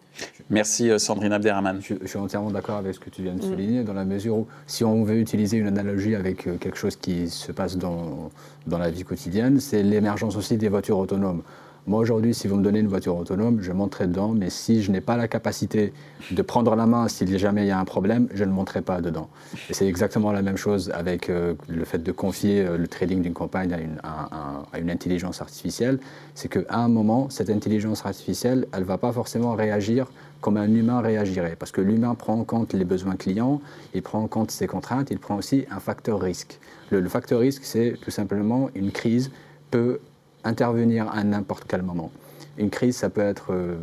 Merci 0.50 0.90
euh, 0.90 0.98
Sandrine 0.98 1.32
Abderrahman. 1.32 1.80
Je, 1.82 2.06
suis 2.06 2.18
entièrement 2.18 2.52
d'accord 2.52 2.76
avec 2.76 2.94
ce 2.94 3.00
que 3.00 3.10
tu 3.10 3.24
viens 3.24 3.34
de 3.34 3.38
mm. 3.38 3.50
souligner, 3.50 3.84
dans 3.84 3.94
la 3.94 4.04
mesure 4.04 4.36
où 4.36 4.48
si 4.68 4.84
on 4.84 5.06
veut 5.06 5.20
utiliser 5.20 5.56
une 5.56 5.68
analogie 5.68 6.16
avec 6.16 6.48
euh, 6.48 6.58
quelque 6.58 6.78
chose 6.78 6.98
qui 6.98 7.30
se 7.30 7.54
passe 7.54 7.78
dans, 7.78 8.30
dans 8.68 8.78
la 8.78 8.90
vie 8.90 9.06
quotidienne, 9.06 9.62
c'est 9.62 9.84
l'émergence 9.84 10.36
aussi 10.36 10.58
des 10.58 10.68
voitures 10.68 10.98
autonomes. 10.98 11.44
Moi 11.88 12.00
aujourd'hui, 12.00 12.36
si 12.36 12.48
vous 12.48 12.58
me 12.58 12.64
donnez 12.64 12.80
une 12.80 12.88
voiture 12.88 13.18
autonome, 13.18 13.60
je 13.62 13.72
monterai 13.72 14.06
dedans, 14.06 14.30
mais 14.30 14.52
si 14.52 14.84
je 14.84 14.92
n'ai 14.92 15.02
pas 15.02 15.18
la 15.18 15.28
capacité 15.28 15.94
de 16.30 16.42
prendre 16.44 16.76
la 16.76 16.86
main 16.86 17.08
si 17.08 17.26
jamais 17.40 17.64
il 17.64 17.68
y 17.68 17.72
a 17.72 17.80
un 17.80 17.86
problème, 17.86 18.28
je 18.36 18.44
ne 18.44 18.52
monterai 18.52 18.84
pas 18.84 19.02
dedans. 19.02 19.30
Et 19.70 19.74
c'est 19.74 19.88
exactement 19.88 20.32
la 20.32 20.44
même 20.44 20.58
chose 20.58 20.92
avec 20.94 21.30
euh, 21.30 21.56
le 21.68 21.84
fait 21.84 21.98
de 21.98 22.12
confier 22.12 22.62
euh, 22.62 22.78
le 22.78 22.88
trading 22.88 23.24
d'une 23.24 23.34
campagne 23.34 23.74
à 23.74 23.80
une, 23.80 23.98
à 24.04 24.80
une, 24.80 24.92
intelligence 24.92 25.42
artificielle. 25.42 26.00
C'est 26.36 26.50
qu'à 26.50 26.78
un 26.78 26.88
moment, 26.88 27.32
cette 27.32 27.50
intelligence 27.50 28.06
artificielle, 28.06 28.68
elle 28.74 28.82
ne 28.82 28.86
va 28.86 29.00
pas 29.00 29.12
forcément 29.12 29.56
réagir 29.56 30.06
comme 30.40 30.58
un 30.58 30.72
humain 30.72 31.02
réagirait. 31.02 31.56
Parce 31.58 31.72
que 31.72 31.82
l'humain 31.82 32.14
prend 32.14 32.36
en 32.36 32.44
compte 32.44 32.74
les 32.74 32.86
besoins 32.86 33.16
clients, 33.16 33.60
il 33.96 34.04
prend 34.04 34.22
en 34.22 34.28
compte 34.28 34.52
ses 34.52 34.68
contraintes, 34.68 35.10
il 35.10 35.18
prend 35.18 35.36
aussi 35.36 35.66
un 35.72 35.80
facteur 35.80 36.20
risque. 36.20 36.60
Le, 36.92 37.00
le 37.00 37.10
facteur 37.10 37.40
risque, 37.40 37.64
c'est 37.64 37.96
tout 38.02 38.12
simplement 38.12 38.70
une 38.76 38.92
crise 38.92 39.32
peut 39.72 40.00
intervenir 40.44 41.10
à 41.12 41.24
n'importe 41.24 41.66
quel 41.68 41.82
moment. 41.82 42.12
Une 42.58 42.70
crise, 42.70 42.98
ça 42.98 43.10
peut 43.10 43.22
être 43.22 43.54
euh, 43.54 43.76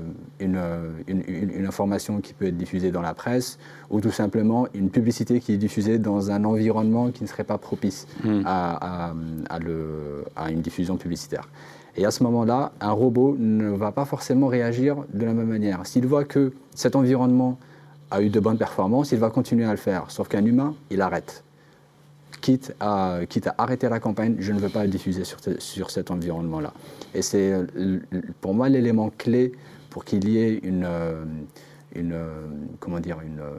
euh, 0.42 0.90
une, 1.06 1.22
une, 1.26 1.66
information 1.66 2.20
qui 2.20 2.34
peut 2.34 2.46
être 2.46 2.56
diffusée 2.56 2.90
dans 2.90 3.00
la 3.00 3.14
presse 3.14 3.58
ou 3.90 4.00
tout 4.00 4.10
simplement 4.10 4.66
une 4.74 4.90
publicité 4.90 5.40
qui 5.40 5.54
est 5.54 5.56
diffusée 5.56 5.98
dans 5.98 6.30
un 6.30 6.44
environnement 6.44 7.10
qui 7.10 7.22
ne 7.22 7.28
serait 7.28 7.44
pas 7.44 7.56
propice 7.56 8.06
hmm. 8.24 8.42
à, 8.44 9.14
à, 9.48 9.58
le, 9.58 10.24
à, 10.36 10.50
une 10.50 10.60
diffusion 10.60 10.96
publicitaire. 10.96 11.48
Et 11.96 12.04
à 12.04 12.10
ce 12.10 12.22
moment-là, 12.24 12.72
un 12.80 12.92
robot 12.92 13.36
ne 13.38 13.70
va 13.70 13.90
pas 13.90 14.04
forcément 14.04 14.48
réagir 14.48 14.96
de 15.12 15.24
la 15.24 15.32
même 15.32 15.48
manière. 15.48 15.84
S'il 15.86 16.06
voit 16.06 16.24
que 16.24 16.52
cet 16.74 16.94
environnement 16.94 17.58
a 18.10 18.22
eu 18.22 18.28
de 18.28 18.38
bonnes 18.38 18.58
performances, 18.58 19.12
il 19.12 19.18
va 19.18 19.30
continuer 19.30 19.64
à 19.64 19.70
le 19.70 19.78
faire. 19.78 20.10
Sauf 20.10 20.28
qu'un 20.28 20.44
humain, 20.44 20.74
il 20.90 21.00
arrête 21.00 21.42
quitte 22.48 22.74
à, 22.80 23.20
quitte 23.28 23.46
à 23.46 23.54
arrêter 23.58 23.90
la 23.90 24.00
campagne, 24.00 24.36
je 24.38 24.52
ne 24.54 24.58
veux 24.58 24.70
pas 24.70 24.82
le 24.82 24.88
diffuser 24.88 25.24
sur, 25.24 25.38
sur 25.58 25.90
cet 25.90 26.10
environnement-là. 26.10 26.72
Et 27.14 27.20
c'est 27.20 27.52
pour 28.40 28.54
moi 28.54 28.70
l'élément 28.70 29.10
clé 29.10 29.52
pour 29.90 30.06
qu'il 30.06 30.26
y 30.30 30.38
ait 30.38 30.54
une, 30.62 30.84
euh, 30.86 31.24
une, 31.94 32.12
euh, 32.14 32.46
comment 32.80 33.00
dire, 33.00 33.18
une, 33.20 33.40
euh, 33.40 33.58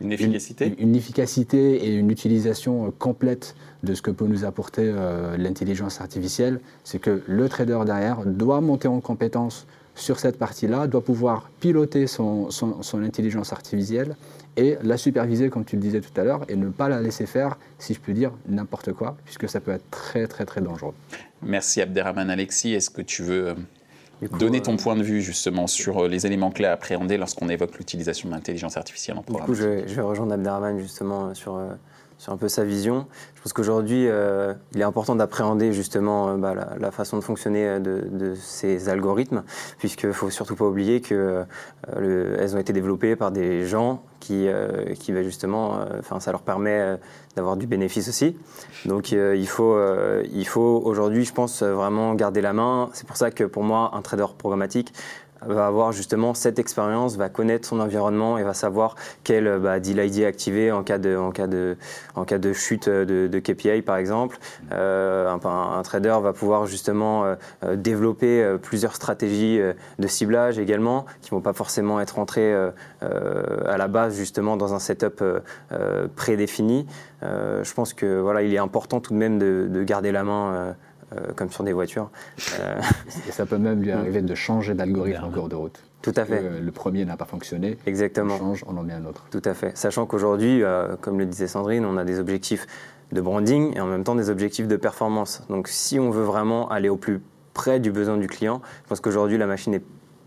une 0.00 0.10
efficacité 0.10 0.74
une, 0.78 0.96
efficacité 0.96 1.86
et 1.86 1.94
une 1.94 2.10
utilisation 2.10 2.90
complète 2.98 3.54
de 3.84 3.94
ce 3.94 4.02
que 4.02 4.10
peut 4.10 4.26
nous 4.26 4.44
apporter 4.44 4.92
l'intelligence 5.38 6.00
artificielle. 6.00 6.60
C'est 6.82 6.98
que 6.98 7.22
le 7.28 7.48
trader 7.48 7.80
derrière 7.86 8.24
doit 8.24 8.60
monter 8.60 8.88
en 8.88 9.00
compétence 9.00 9.66
sur 10.00 10.18
cette 10.18 10.38
partie-là, 10.38 10.86
doit 10.86 11.04
pouvoir 11.04 11.50
piloter 11.60 12.06
son, 12.06 12.50
son, 12.50 12.82
son 12.82 13.02
intelligence 13.02 13.52
artificielle 13.52 14.16
et 14.56 14.76
la 14.82 14.96
superviser, 14.96 15.50
comme 15.50 15.64
tu 15.64 15.76
le 15.76 15.82
disais 15.82 16.00
tout 16.00 16.18
à 16.18 16.24
l'heure, 16.24 16.44
et 16.48 16.56
ne 16.56 16.68
pas 16.70 16.88
la 16.88 17.00
laisser 17.00 17.26
faire, 17.26 17.58
si 17.78 17.94
je 17.94 18.00
peux 18.00 18.12
dire, 18.12 18.32
n'importe 18.48 18.92
quoi, 18.92 19.16
puisque 19.24 19.48
ça 19.48 19.60
peut 19.60 19.70
être 19.70 19.88
très, 19.90 20.26
très, 20.26 20.44
très 20.44 20.60
dangereux. 20.60 20.94
Merci 21.42 21.80
Abderrahman 21.80 22.30
Alexis. 22.30 22.74
Est-ce 22.74 22.90
que 22.90 23.02
tu 23.02 23.22
veux 23.22 23.48
euh, 23.48 24.28
donner 24.38 24.60
ton 24.60 24.74
euh, 24.74 24.76
point 24.76 24.96
de 24.96 25.02
vue 25.02 25.22
justement 25.22 25.66
sur 25.66 26.04
euh, 26.04 26.08
les 26.08 26.26
éléments 26.26 26.50
clés 26.50 26.66
à 26.66 26.72
appréhender 26.72 27.16
lorsqu'on 27.16 27.48
évoque 27.48 27.78
l'utilisation 27.78 28.28
de 28.28 28.34
l'intelligence 28.34 28.76
artificielle 28.76 29.18
en 29.18 29.22
programme 29.22 29.46
Du 29.46 29.52
coup, 29.52 29.58
je 29.58 29.86
je 29.86 29.94
vais 29.94 30.02
rejoindre 30.02 30.32
Abderrahman 30.32 30.78
justement 30.78 31.34
sur 31.34 31.60
sur 32.20 32.34
un 32.34 32.36
peu 32.36 32.48
sa 32.48 32.64
vision. 32.64 33.06
Je 33.34 33.40
pense 33.40 33.54
qu'aujourd'hui, 33.54 34.06
euh, 34.06 34.52
il 34.74 34.80
est 34.82 34.84
important 34.84 35.16
d'appréhender 35.16 35.72
justement 35.72 36.28
euh, 36.28 36.36
bah, 36.36 36.54
la, 36.78 36.90
façon 36.90 37.16
de 37.16 37.22
fonctionner 37.22 37.66
euh, 37.66 37.78
de, 37.78 38.34
ces 38.34 38.90
algorithmes, 38.90 39.42
puisqu'il 39.78 40.08
ne 40.08 40.12
faut 40.12 40.28
surtout 40.28 40.54
pas 40.54 40.66
oublier 40.66 41.00
qu'elles 41.00 41.46
ont 41.96 42.58
été 42.58 42.74
développées 42.74 43.16
par 43.16 43.30
des 43.30 43.64
gens 43.64 44.02
qui, 44.20 44.48
qui 44.98 45.12
bah, 45.12 45.22
justement, 45.22 45.78
enfin, 45.98 46.20
ça 46.20 46.30
leur 46.30 46.42
permet 46.42 46.98
d'avoir 47.36 47.56
du 47.56 47.66
bénéfice 47.66 48.06
aussi. 48.10 48.36
Donc 48.84 49.12
il 49.12 49.48
faut, 49.48 49.78
il 50.30 50.46
faut 50.46 50.82
aujourd'hui, 50.84 51.24
je 51.24 51.32
pense, 51.32 51.62
vraiment 51.62 52.14
garder 52.14 52.42
la 52.42 52.52
main. 52.52 52.90
C'est 52.92 53.06
pour 53.06 53.16
ça 53.16 53.30
que 53.30 53.44
pour 53.44 53.62
moi, 53.62 53.92
un 53.94 54.02
trader 54.02 54.26
programmatique, 54.36 54.92
va 55.46 55.66
avoir 55.66 55.92
justement 55.92 56.34
cette 56.34 56.58
expérience, 56.58 57.16
va 57.16 57.28
connaître 57.28 57.68
son 57.68 57.80
environnement 57.80 58.38
et 58.38 58.42
va 58.42 58.54
savoir 58.54 58.94
quel 59.24 59.58
bah, 59.58 59.80
deal 59.80 59.98
ID 59.98 60.24
activer 60.24 60.72
en 60.72 60.82
cas 60.82 60.98
de, 60.98 61.16
en 61.16 61.30
cas 61.30 61.46
de, 61.46 61.76
en 62.14 62.24
cas 62.24 62.38
de 62.38 62.52
chute 62.52 62.88
de, 62.88 63.26
de 63.26 63.38
KPI 63.38 63.82
par 63.82 63.96
exemple. 63.96 64.38
Euh, 64.72 65.28
un, 65.30 65.82
trader 65.82 66.16
va 66.22 66.32
pouvoir 66.32 66.66
justement 66.66 67.24
euh, 67.24 67.34
euh, 67.64 67.76
développer 67.76 68.56
plusieurs 68.62 68.94
stratégies 68.94 69.60
de 69.98 70.06
ciblage 70.06 70.58
également 70.58 71.06
qui 71.20 71.30
vont 71.30 71.40
pas 71.40 71.52
forcément 71.52 72.00
être 72.00 72.18
entrées 72.18 72.54
à 73.00 73.76
la 73.76 73.88
base 73.88 74.16
justement 74.16 74.56
dans 74.56 74.74
un 74.74 74.78
setup 74.78 75.22
prédéfini. 76.16 76.86
je 77.22 77.74
pense 77.74 77.94
que 77.94 78.20
voilà, 78.20 78.42
il 78.42 78.52
est 78.54 78.58
important 78.58 79.00
tout 79.00 79.12
de 79.12 79.18
même 79.18 79.38
de 79.38 79.82
garder 79.84 80.12
la 80.12 80.24
main. 80.24 80.74
Euh, 81.16 81.32
comme 81.34 81.50
sur 81.50 81.64
des 81.64 81.72
voitures. 81.72 82.08
Euh, 82.60 82.80
Et 83.28 83.32
ça 83.32 83.44
peut 83.44 83.58
même 83.58 83.82
lui 83.82 83.90
arriver 83.90 84.22
de 84.22 84.34
changer 84.36 84.74
d'algorithme 84.74 85.24
en 85.24 85.30
cours 85.30 85.48
de 85.48 85.56
route. 85.56 85.82
Tout 86.02 86.12
à 86.14 86.24
fait. 86.24 86.60
le 86.60 86.70
premier 86.70 87.04
n'a 87.04 87.16
pas 87.16 87.24
fonctionné. 87.24 87.78
Exactement. 87.84 88.34
On 88.36 88.38
change, 88.38 88.64
on 88.68 88.76
en 88.76 88.84
met 88.84 88.92
un 88.92 89.04
autre. 89.04 89.26
Tout 89.30 89.42
à 89.44 89.52
fait. 89.54 89.76
Sachant 89.76 90.06
qu'aujourd'hui, 90.06 90.62
euh, 90.62 90.94
comme 91.00 91.18
le 91.18 91.26
disait 91.26 91.48
Sandrine, 91.48 91.84
on 91.84 91.96
a 91.96 92.04
des 92.04 92.20
objectifs 92.20 92.66
de 93.10 93.20
branding 93.20 93.76
et 93.76 93.80
en 93.80 93.86
même 93.86 94.04
temps 94.04 94.14
des 94.14 94.30
objectifs 94.30 94.68
de 94.68 94.76
performance. 94.76 95.42
Donc 95.48 95.66
si 95.66 95.98
on 95.98 96.10
veut 96.10 96.22
vraiment 96.22 96.68
aller 96.68 96.88
au 96.88 96.96
plus 96.96 97.20
près 97.54 97.80
du 97.80 97.90
besoin 97.90 98.16
du 98.16 98.28
client, 98.28 98.62
je 98.84 98.88
pense 98.88 99.00
qu'aujourd'hui 99.00 99.36
la 99.36 99.46
machine 99.46 99.72
n'est 99.72 99.82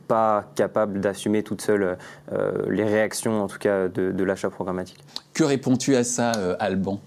pas 0.10 0.52
capable 0.56 1.00
d'assumer 1.00 1.44
toute 1.44 1.62
seule 1.62 1.98
les 2.70 2.84
réactions, 2.84 3.42
en 3.42 3.48
tout 3.48 3.58
cas, 3.58 3.88
de, 3.88 4.12
de 4.12 4.24
l'achat 4.26 4.50
programmatique. 4.50 5.00
Que 5.34 5.46
réponds-tu 5.46 5.96
à 5.96 6.04
ça, 6.04 6.32
Alban? 6.60 7.00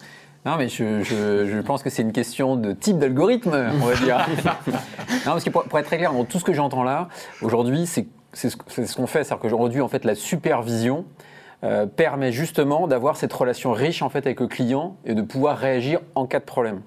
Non, 0.46 0.56
mais 0.56 0.68
je, 0.68 1.60
pense 1.62 1.82
que 1.82 1.90
c'est 1.90 2.02
une 2.02 2.12
question 2.12 2.54
de 2.54 2.72
type 2.72 2.98
d'algorithme, 2.98 3.68
on 3.82 3.86
va 3.86 3.94
dire. 3.96 4.24
non, 4.46 5.32
parce 5.32 5.42
que 5.42 5.50
pour, 5.50 5.78
être 5.78 5.86
très 5.86 5.98
clair, 5.98 6.12
tout 6.28 6.38
ce 6.38 6.44
que 6.44 6.52
j'entends 6.52 6.84
là, 6.84 7.08
aujourd'hui, 7.42 7.84
c'est 7.86 8.06
ce 8.32 8.56
qu'on 8.96 9.08
fait. 9.08 9.24
C'est-à-dire 9.24 9.40
qu'aujourd'hui, 9.40 9.80
en 9.80 9.88
fait, 9.88 10.04
la 10.04 10.14
supervision 10.14 11.04
euh, 11.64 11.86
permet 11.86 12.30
justement 12.30 12.86
d'avoir 12.86 13.16
cette 13.16 13.32
relation 13.32 13.72
riche 13.72 14.02
en 14.02 14.08
fait 14.08 14.24
avec 14.24 14.38
le 14.38 14.46
client 14.46 14.96
et 15.04 15.14
de 15.14 15.22
pouvoir 15.22 15.58
réagir 15.58 16.00
en 16.14 16.26
cas 16.26 16.38
de 16.38 16.44
problème. 16.44 16.82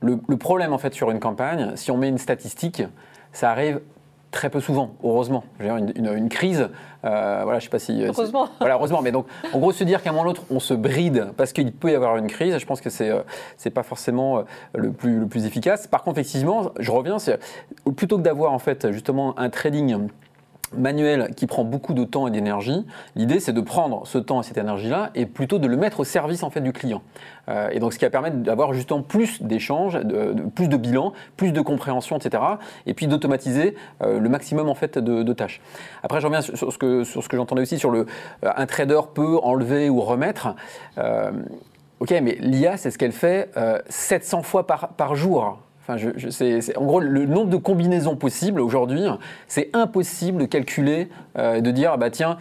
Le, 0.00 0.18
le 0.26 0.36
problème 0.38 0.72
en 0.72 0.78
fait 0.78 0.94
sur 0.94 1.10
une 1.10 1.20
campagne, 1.20 1.72
si 1.74 1.90
on 1.90 1.98
met 1.98 2.08
une 2.08 2.18
statistique, 2.18 2.82
ça 3.32 3.50
arrive 3.50 3.80
très 4.36 4.50
peu 4.50 4.60
souvent, 4.60 4.90
heureusement. 5.02 5.44
Une, 5.60 5.92
une, 5.96 6.12
une 6.14 6.28
crise, 6.28 6.68
euh, 7.04 7.40
voilà, 7.42 7.58
je 7.58 7.64
sais 7.64 7.70
pas 7.70 7.78
si. 7.78 8.02
Euh, 8.02 8.08
heureusement. 8.08 8.50
voilà, 8.60 8.74
heureusement. 8.74 9.00
Mais 9.00 9.10
donc, 9.10 9.26
en 9.52 9.58
gros, 9.58 9.72
se 9.72 9.82
dire 9.82 10.02
qu'à 10.02 10.10
un 10.10 10.12
moment 10.12 10.24
ou 10.24 10.26
l'autre, 10.26 10.42
on 10.50 10.60
se 10.60 10.74
bride 10.74 11.28
parce 11.38 11.54
qu'il 11.54 11.72
peut 11.72 11.90
y 11.90 11.94
avoir 11.94 12.18
une 12.18 12.26
crise, 12.26 12.58
je 12.58 12.66
pense 12.66 12.82
que 12.82 12.90
c'est 12.90 13.08
n'est 13.08 13.12
euh, 13.12 13.70
pas 13.74 13.82
forcément 13.82 14.44
le 14.74 14.92
plus 14.92 15.20
le 15.20 15.26
plus 15.26 15.46
efficace. 15.46 15.86
Par 15.86 16.02
contre, 16.02 16.18
effectivement, 16.18 16.70
je 16.78 16.90
reviens, 16.90 17.16
plutôt 17.96 18.18
que 18.18 18.22
d'avoir 18.22 18.52
en 18.52 18.58
fait 18.58 18.92
justement 18.92 19.38
un 19.38 19.48
trading 19.48 20.08
manuel 20.74 21.34
qui 21.36 21.46
prend 21.46 21.64
beaucoup 21.64 21.94
de 21.94 22.04
temps 22.04 22.26
et 22.26 22.30
d'énergie, 22.30 22.84
l'idée 23.14 23.40
c'est 23.40 23.52
de 23.52 23.60
prendre 23.60 24.06
ce 24.06 24.18
temps 24.18 24.40
et 24.40 24.44
cette 24.44 24.58
énergie-là 24.58 25.10
et 25.14 25.26
plutôt 25.26 25.58
de 25.58 25.66
le 25.66 25.76
mettre 25.76 26.00
au 26.00 26.04
service 26.04 26.42
en 26.42 26.50
fait 26.50 26.60
du 26.60 26.72
client. 26.72 27.02
Euh, 27.48 27.68
et 27.70 27.78
donc 27.78 27.92
ce 27.92 27.98
qui 27.98 28.04
va 28.04 28.10
permettre 28.10 28.36
d'avoir 28.38 28.72
justement 28.72 29.02
plus 29.02 29.42
d'échanges, 29.42 29.98
plus 30.54 30.68
de 30.68 30.76
bilans, 30.76 31.12
plus 31.36 31.52
de 31.52 31.60
compréhension, 31.60 32.16
etc. 32.16 32.42
Et 32.86 32.94
puis 32.94 33.06
d'automatiser 33.06 33.76
euh, 34.02 34.18
le 34.18 34.28
maximum 34.28 34.68
en 34.68 34.74
fait 34.74 34.98
de, 34.98 35.32
tâches. 35.32 35.60
Après 36.02 36.20
je 36.20 36.26
reviens 36.26 36.40
sur, 36.40 36.72
ce 36.72 36.78
que, 36.78 37.04
j'entendais 37.32 37.62
aussi 37.62 37.78
sur 37.78 37.90
le 37.90 38.06
euh, 38.44 38.52
un 38.56 38.66
trader 38.66 39.00
peut 39.14 39.38
enlever 39.42 39.90
ou 39.90 40.00
remettre. 40.00 40.54
ok, 42.00 42.10
mais 42.22 42.38
l'IA 42.40 42.76
c'est 42.76 42.90
ce 42.90 42.98
qu'elle 42.98 43.12
fait 43.12 43.50
700 43.88 44.42
fois 44.42 44.66
par 44.66 45.14
jour. 45.14 45.58
Enfin, 45.88 45.96
je, 45.98 46.76
en 46.76 46.84
gros, 46.84 46.98
le 46.98 47.26
nombre 47.26 47.48
de 47.48 47.56
combinaisons 47.56 48.16
possibles 48.16 48.60
aujourd'hui, 48.60 49.04
c'est 49.46 49.70
impossible 49.72 50.42
de 50.42 50.46
calculer, 50.46 51.08
euh, 51.38 51.60
de 51.60 51.70
dire, 51.70 51.96
bah 51.96 52.10
tiens, 52.10 52.38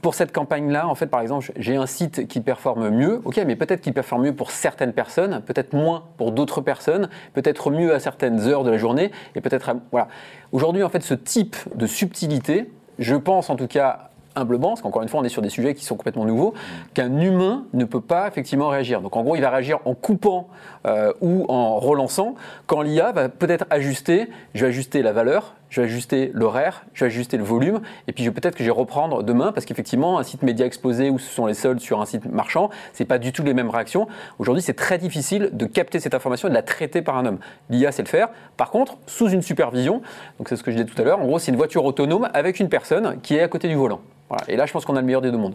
pour 0.00 0.14
cette 0.14 0.32
campagne-là, 0.32 0.86
en 0.86 0.94
fait, 0.94 1.08
par 1.08 1.20
exemple, 1.20 1.50
j'ai 1.56 1.74
un 1.74 1.86
site 1.86 2.28
qui 2.28 2.40
performe 2.40 2.90
mieux, 2.90 3.20
ok, 3.24 3.40
mais 3.44 3.56
peut-être 3.56 3.80
qu'il 3.80 3.94
performe 3.94 4.22
mieux 4.22 4.34
pour 4.34 4.52
certaines 4.52 4.92
personnes, 4.92 5.42
peut-être 5.44 5.72
moins 5.72 6.04
pour 6.18 6.30
d'autres 6.30 6.60
personnes, 6.60 7.08
peut-être 7.34 7.72
mieux 7.72 7.92
à 7.92 7.98
certaines 7.98 8.40
heures 8.46 8.62
de 8.62 8.70
la 8.70 8.78
journée, 8.78 9.10
et 9.34 9.40
peut-être, 9.40 9.74
voilà. 9.90 10.06
Aujourd'hui, 10.52 10.84
en 10.84 10.88
fait, 10.88 11.02
ce 11.02 11.14
type 11.14 11.56
de 11.74 11.86
subtilité, 11.86 12.70
je 13.00 13.16
pense 13.16 13.50
en 13.50 13.56
tout 13.56 13.66
cas 13.66 14.10
humblement, 14.34 14.70
parce 14.70 14.82
qu'encore 14.82 15.02
une 15.02 15.08
fois, 15.08 15.20
on 15.20 15.24
est 15.24 15.28
sur 15.28 15.42
des 15.42 15.48
sujets 15.48 15.74
qui 15.74 15.84
sont 15.84 15.96
complètement 15.96 16.24
nouveaux, 16.24 16.54
qu'un 16.94 17.20
humain 17.20 17.64
ne 17.72 17.84
peut 17.84 18.00
pas 18.00 18.28
effectivement 18.28 18.68
réagir. 18.68 19.00
Donc 19.00 19.16
en 19.16 19.22
gros, 19.22 19.36
il 19.36 19.42
va 19.42 19.50
réagir 19.50 19.78
en 19.84 19.94
coupant 19.94 20.48
euh, 20.88 21.12
ou 21.20 21.44
en 21.48 21.78
relançant, 21.78 22.34
quand 22.66 22.82
l'IA 22.82 23.12
va 23.12 23.28
peut-être 23.28 23.66
ajuster, 23.70 24.28
je 24.54 24.62
vais 24.62 24.68
ajuster 24.68 25.02
la 25.02 25.12
valeur, 25.12 25.54
je 25.68 25.80
vais 25.80 25.86
ajuster 25.86 26.30
l'horaire, 26.32 26.84
je 26.94 27.04
vais 27.04 27.10
ajuster 27.10 27.36
le 27.36 27.44
volume, 27.44 27.80
et 28.06 28.12
puis 28.12 28.30
peut-être 28.30 28.56
que 28.56 28.64
je 28.64 28.68
vais 28.70 28.74
reprendre 28.74 29.22
demain, 29.22 29.52
parce 29.52 29.66
qu'effectivement, 29.66 30.18
un 30.18 30.22
site 30.22 30.42
média 30.42 30.64
exposé 30.64 31.10
où 31.10 31.18
ce 31.18 31.30
sont 31.30 31.46
les 31.46 31.54
soldes 31.54 31.80
sur 31.80 32.00
un 32.00 32.06
site 32.06 32.24
marchand, 32.24 32.70
c'est 32.94 33.04
pas 33.04 33.18
du 33.18 33.32
tout 33.32 33.42
les 33.42 33.52
mêmes 33.54 33.68
réactions. 33.68 34.08
Aujourd'hui, 34.38 34.62
c'est 34.62 34.74
très 34.74 34.96
difficile 34.96 35.50
de 35.52 35.66
capter 35.66 36.00
cette 36.00 36.14
information 36.14 36.48
et 36.48 36.50
de 36.50 36.56
la 36.56 36.62
traiter 36.62 37.02
par 37.02 37.18
un 37.18 37.26
homme. 37.26 37.38
L'IA 37.68 37.92
sait 37.92 38.02
le 38.02 38.08
faire. 38.08 38.28
Par 38.56 38.70
contre, 38.70 38.96
sous 39.06 39.28
une 39.28 39.42
supervision, 39.42 40.00
donc 40.38 40.48
c'est 40.48 40.56
ce 40.56 40.62
que 40.62 40.70
je 40.70 40.76
disais 40.76 40.88
tout 40.88 41.00
à 41.00 41.04
l'heure, 41.04 41.20
en 41.20 41.26
gros, 41.26 41.38
c'est 41.38 41.50
une 41.50 41.58
voiture 41.58 41.84
autonome 41.84 42.28
avec 42.32 42.60
une 42.60 42.70
personne 42.70 43.20
qui 43.22 43.36
est 43.36 43.42
à 43.42 43.48
côté 43.48 43.68
du 43.68 43.74
volant. 43.74 44.00
Et 44.48 44.56
là, 44.56 44.66
je 44.66 44.72
pense 44.72 44.84
qu'on 44.84 44.96
a 44.96 45.00
le 45.00 45.06
meilleur 45.06 45.22
des 45.22 45.30
deux 45.30 45.38
mondes. 45.38 45.54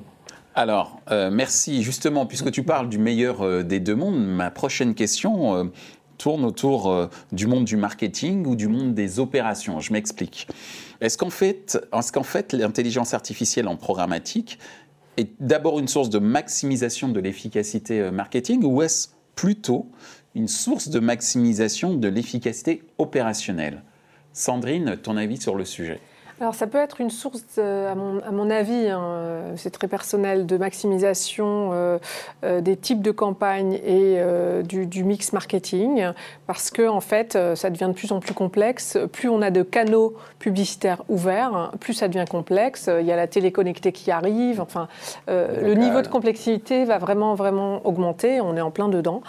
Alors, 0.55 1.01
euh, 1.09 1.31
merci. 1.31 1.81
Justement, 1.81 2.25
puisque 2.25 2.51
tu 2.51 2.63
parles 2.63 2.89
du 2.89 2.99
meilleur 2.99 3.41
euh, 3.41 3.63
des 3.63 3.79
deux 3.79 3.95
mondes, 3.95 4.23
ma 4.23 4.51
prochaine 4.51 4.93
question, 4.93 5.55
euh, 5.55 5.63
tourne 6.19 6.45
autour 6.45 7.09
du 7.33 7.47
monde 7.47 7.65
du 7.65 7.75
marketing 7.75 8.45
ou 8.45 8.55
du 8.55 8.69
monde 8.69 8.93
des 8.93 9.19
opérations. 9.19 9.81
Je 9.81 9.91
m'explique. 9.91 10.47
Est-ce 11.01 11.17
qu'en 11.17 11.31
fait, 11.31 11.77
qu'en 12.13 12.23
fait 12.23 12.53
l'intelligence 12.53 13.13
artificielle 13.13 13.67
en 13.67 13.75
programmatique 13.75 14.57
est 15.17 15.31
d'abord 15.41 15.79
une 15.79 15.89
source 15.89 16.09
de 16.09 16.19
maximisation 16.19 17.09
de 17.09 17.19
l'efficacité 17.19 18.09
marketing 18.11 18.63
ou 18.63 18.83
est-ce 18.83 19.09
plutôt 19.35 19.89
une 20.33 20.47
source 20.47 20.87
de 20.87 20.99
maximisation 20.99 21.95
de 21.95 22.07
l'efficacité 22.07 22.83
opérationnelle? 22.99 23.83
Sandrine, 24.31 24.95
ton 24.97 25.17
avis 25.17 25.41
sur 25.41 25.55
le 25.55 25.65
sujet? 25.65 25.99
Alors 26.43 26.55
ça 26.55 26.67
peut 26.67 26.77
être 26.77 26.99
une 26.99 27.09
source, 27.09 27.57
à, 27.57 27.95
mon, 27.95 28.49
avis, 28.49 28.89
hein, 28.89 29.01
euh, 29.01 29.53
c'est 29.55 29.69
très 29.69 29.87
personnel, 29.87 30.45
de 30.45 30.57
maximisation 30.57 31.69
euh, 31.71 31.99
euh, 32.43 32.59
des 32.59 32.75
types 32.75 33.01
de 33.01 33.11
campagnes 33.11 33.79
et 33.85 34.21
du, 34.63 35.03
mix 35.05 35.31
marketing, 35.31 36.05
parce 36.45 36.69
que 36.69 36.85
en 36.85 36.99
fait, 36.99 37.37
ça 37.55 37.69
devient 37.69 37.87
de 37.87 37.93
plus 37.93 38.11
en 38.11 38.19
plus 38.19 38.33
complexe. 38.33 38.97
Plus 39.13 39.29
on 39.29 39.41
a 39.41 39.51
de 39.51 39.63
canaux 39.63 40.15
publicitaires 40.37 41.03
ouverts, 41.07 41.71
plus 41.79 41.93
ça 41.93 42.09
devient 42.09 42.25
complexe. 42.29 42.89
Il 42.99 43.05
y 43.05 43.11
a 43.13 43.15
la 43.15 43.27
télé 43.27 43.53
connectée 43.53 43.93
qui 43.93 44.11
arrive. 44.11 44.59
Enfin, 44.59 44.87
le 45.27 45.73
niveau 45.73 46.01
de 46.01 46.07
complexité 46.07 46.83
va 46.83 46.97
vraiment 46.97 47.35
vraiment 47.35 47.85
augmenter. 47.85 48.41
On 48.41 48.57
est 48.57 48.61
en 48.61 48.71
plein 48.71 48.89
dedans. 48.89 49.21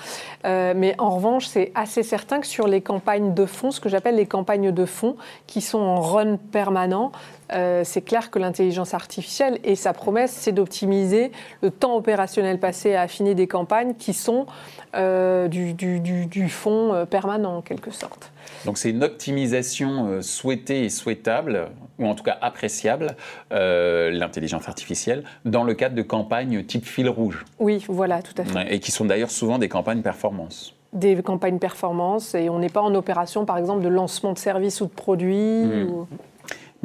mais 0.44 0.94
en 0.98 1.10
revanche, 1.10 1.46
c'est 1.46 1.70
assez 1.74 2.02
certain 2.02 2.40
que 2.40 2.46
sur 2.46 2.66
les 2.66 2.80
campagnes 2.80 3.34
de 3.34 3.46
fond, 3.46 3.70
ce 3.70 3.80
que 3.80 3.88
j'appelle 3.88 4.16
les 4.16 4.26
campagnes 4.26 4.72
de 4.72 4.84
fond, 4.84 5.16
qui 5.46 5.60
sont 5.60 5.80
en 5.80 6.00
run 6.00 6.36
permanent 6.36 7.03
euh, 7.52 7.82
c'est 7.84 8.02
clair 8.02 8.30
que 8.30 8.38
l'intelligence 8.38 8.94
artificielle 8.94 9.58
et 9.64 9.76
sa 9.76 9.92
promesse, 9.92 10.32
c'est 10.32 10.52
d'optimiser 10.52 11.30
le 11.62 11.70
temps 11.70 11.96
opérationnel 11.96 12.58
passé 12.58 12.94
à 12.94 13.02
affiner 13.02 13.34
des 13.34 13.46
campagnes 13.46 13.94
qui 13.94 14.12
sont 14.12 14.46
euh, 14.94 15.48
du, 15.48 15.74
du, 15.74 16.48
fond 16.48 16.94
euh, 16.94 17.04
permanent 17.04 17.58
en 17.58 17.62
quelque 17.62 17.90
sorte. 17.90 18.32
Donc 18.64 18.78
c'est 18.78 18.90
une 18.90 19.04
optimisation 19.04 20.22
souhaitée 20.22 20.84
et 20.84 20.88
souhaitable, 20.88 21.68
ou 21.98 22.06
en 22.06 22.14
tout 22.14 22.24
cas 22.24 22.38
appréciable, 22.40 23.16
l'intelligence 23.50 24.68
artificielle, 24.68 25.24
dans 25.44 25.64
le 25.64 25.74
cadre 25.74 25.94
de 25.94 26.02
campagnes 26.02 26.64
type 26.64 26.86
fil 26.86 27.08
rouge. 27.08 27.44
Oui, 27.58 27.84
voilà, 27.88 28.22
tout 28.22 28.34
à 28.38 28.44
fait. 28.44 28.74
Et 28.74 28.80
qui 28.80 28.90
sont 28.90 29.04
d'ailleurs 29.04 29.30
souvent 29.30 29.58
des 29.58 29.68
campagnes 29.68 30.02
performance 30.02 30.74
des 30.94 31.20
campagnes 31.22 31.58
performance 31.58 32.34
et 32.34 32.48
on 32.48 32.60
n'est 32.60 32.68
pas 32.68 32.80
en 32.80 32.94
opération 32.94 33.44
par 33.44 33.58
exemple 33.58 33.82
de 33.82 33.88
lancement 33.88 34.32
de 34.32 34.38
services 34.38 34.80
ou 34.80 34.86
de 34.86 34.92
produits. 34.92 35.64
Hmm. 35.64 35.90
Ou... 35.90 36.06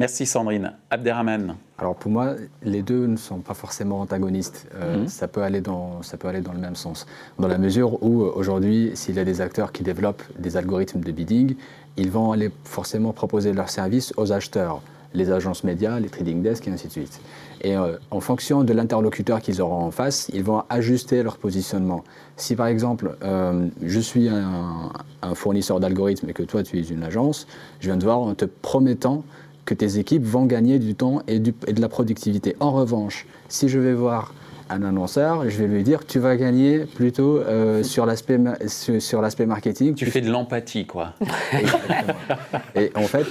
Merci 0.00 0.24
Sandrine. 0.24 0.72
Abderrahman. 0.88 1.56
Alors 1.76 1.94
pour 1.94 2.10
moi, 2.10 2.34
les 2.62 2.80
deux 2.80 3.04
ne 3.06 3.18
sont 3.18 3.40
pas 3.40 3.52
forcément 3.52 4.00
antagonistes. 4.00 4.66
Euh, 4.74 5.02
mhm. 5.02 5.08
ça, 5.08 5.28
peut 5.28 5.42
aller 5.42 5.60
dans, 5.60 6.00
ça 6.00 6.16
peut 6.16 6.26
aller 6.26 6.40
dans 6.40 6.54
le 6.54 6.58
même 6.58 6.74
sens. 6.74 7.06
Dans 7.38 7.48
la 7.48 7.58
mesure 7.58 8.02
où 8.02 8.22
euh, 8.22 8.32
aujourd'hui, 8.34 8.92
s'il 8.94 9.16
y 9.16 9.18
a 9.18 9.26
des 9.26 9.42
acteurs 9.42 9.72
qui 9.72 9.82
développent 9.82 10.22
des 10.38 10.56
algorithmes 10.56 11.00
de 11.00 11.12
bidding, 11.12 11.54
ils 11.98 12.10
vont 12.10 12.32
aller 12.32 12.50
forcément 12.64 13.12
proposer 13.12 13.52
leurs 13.52 13.68
services 13.68 14.14
aux 14.16 14.32
acheteurs, 14.32 14.80
les 15.12 15.30
agences 15.30 15.64
médias, 15.64 16.00
les 16.00 16.08
trading 16.08 16.40
desks 16.40 16.66
et 16.66 16.70
ainsi 16.70 16.86
de 16.86 16.92
suite. 16.92 17.20
Et 17.60 17.76
euh, 17.76 17.98
en 18.10 18.20
fonction 18.20 18.64
de 18.64 18.72
l'interlocuteur 18.72 19.42
qu'ils 19.42 19.60
auront 19.60 19.84
en 19.84 19.90
face, 19.90 20.30
ils 20.32 20.44
vont 20.44 20.62
ajuster 20.70 21.22
leur 21.22 21.36
positionnement. 21.36 22.04
Si 22.38 22.56
par 22.56 22.68
exemple, 22.68 23.18
je 23.82 24.00
suis 24.00 24.30
un, 24.30 24.92
un 25.20 25.34
fournisseur 25.34 25.78
d'algorithmes 25.78 26.30
et 26.30 26.32
que 26.32 26.42
toi 26.42 26.62
tu 26.62 26.78
es 26.78 26.84
une 26.84 27.02
agence, 27.02 27.46
je 27.80 27.88
viens 27.88 27.98
de 27.98 28.04
voir 28.04 28.20
en 28.20 28.34
te 28.34 28.46
promettant 28.46 29.24
que 29.70 29.74
tes 29.74 29.98
équipes 29.98 30.24
vont 30.24 30.46
gagner 30.46 30.80
du 30.80 30.96
temps 30.96 31.22
et, 31.28 31.38
de 31.38 31.80
la 31.80 31.88
productivité. 31.88 32.56
En 32.58 32.72
revanche, 32.72 33.24
si 33.48 33.68
je 33.68 33.78
vais 33.78 33.94
voir 33.94 34.34
un 34.68 34.82
annonceur, 34.82 35.48
je 35.48 35.56
vais 35.58 35.68
lui 35.68 35.84
dire 35.84 36.04
tu 36.04 36.18
vas 36.18 36.34
gagner 36.36 36.80
plutôt 36.80 37.38
euh, 37.38 37.82
sur 37.84 38.04
l'aspect 38.04 38.38
sur, 38.66 39.22
l'aspect 39.22 39.46
marketing. 39.46 39.94
Tu 39.94 40.06
fais 40.06 40.22
de 40.22 40.28
l'empathie, 40.28 40.86
quoi. 40.86 41.14
et 42.74 42.90
en 42.96 43.02
fait, 43.02 43.26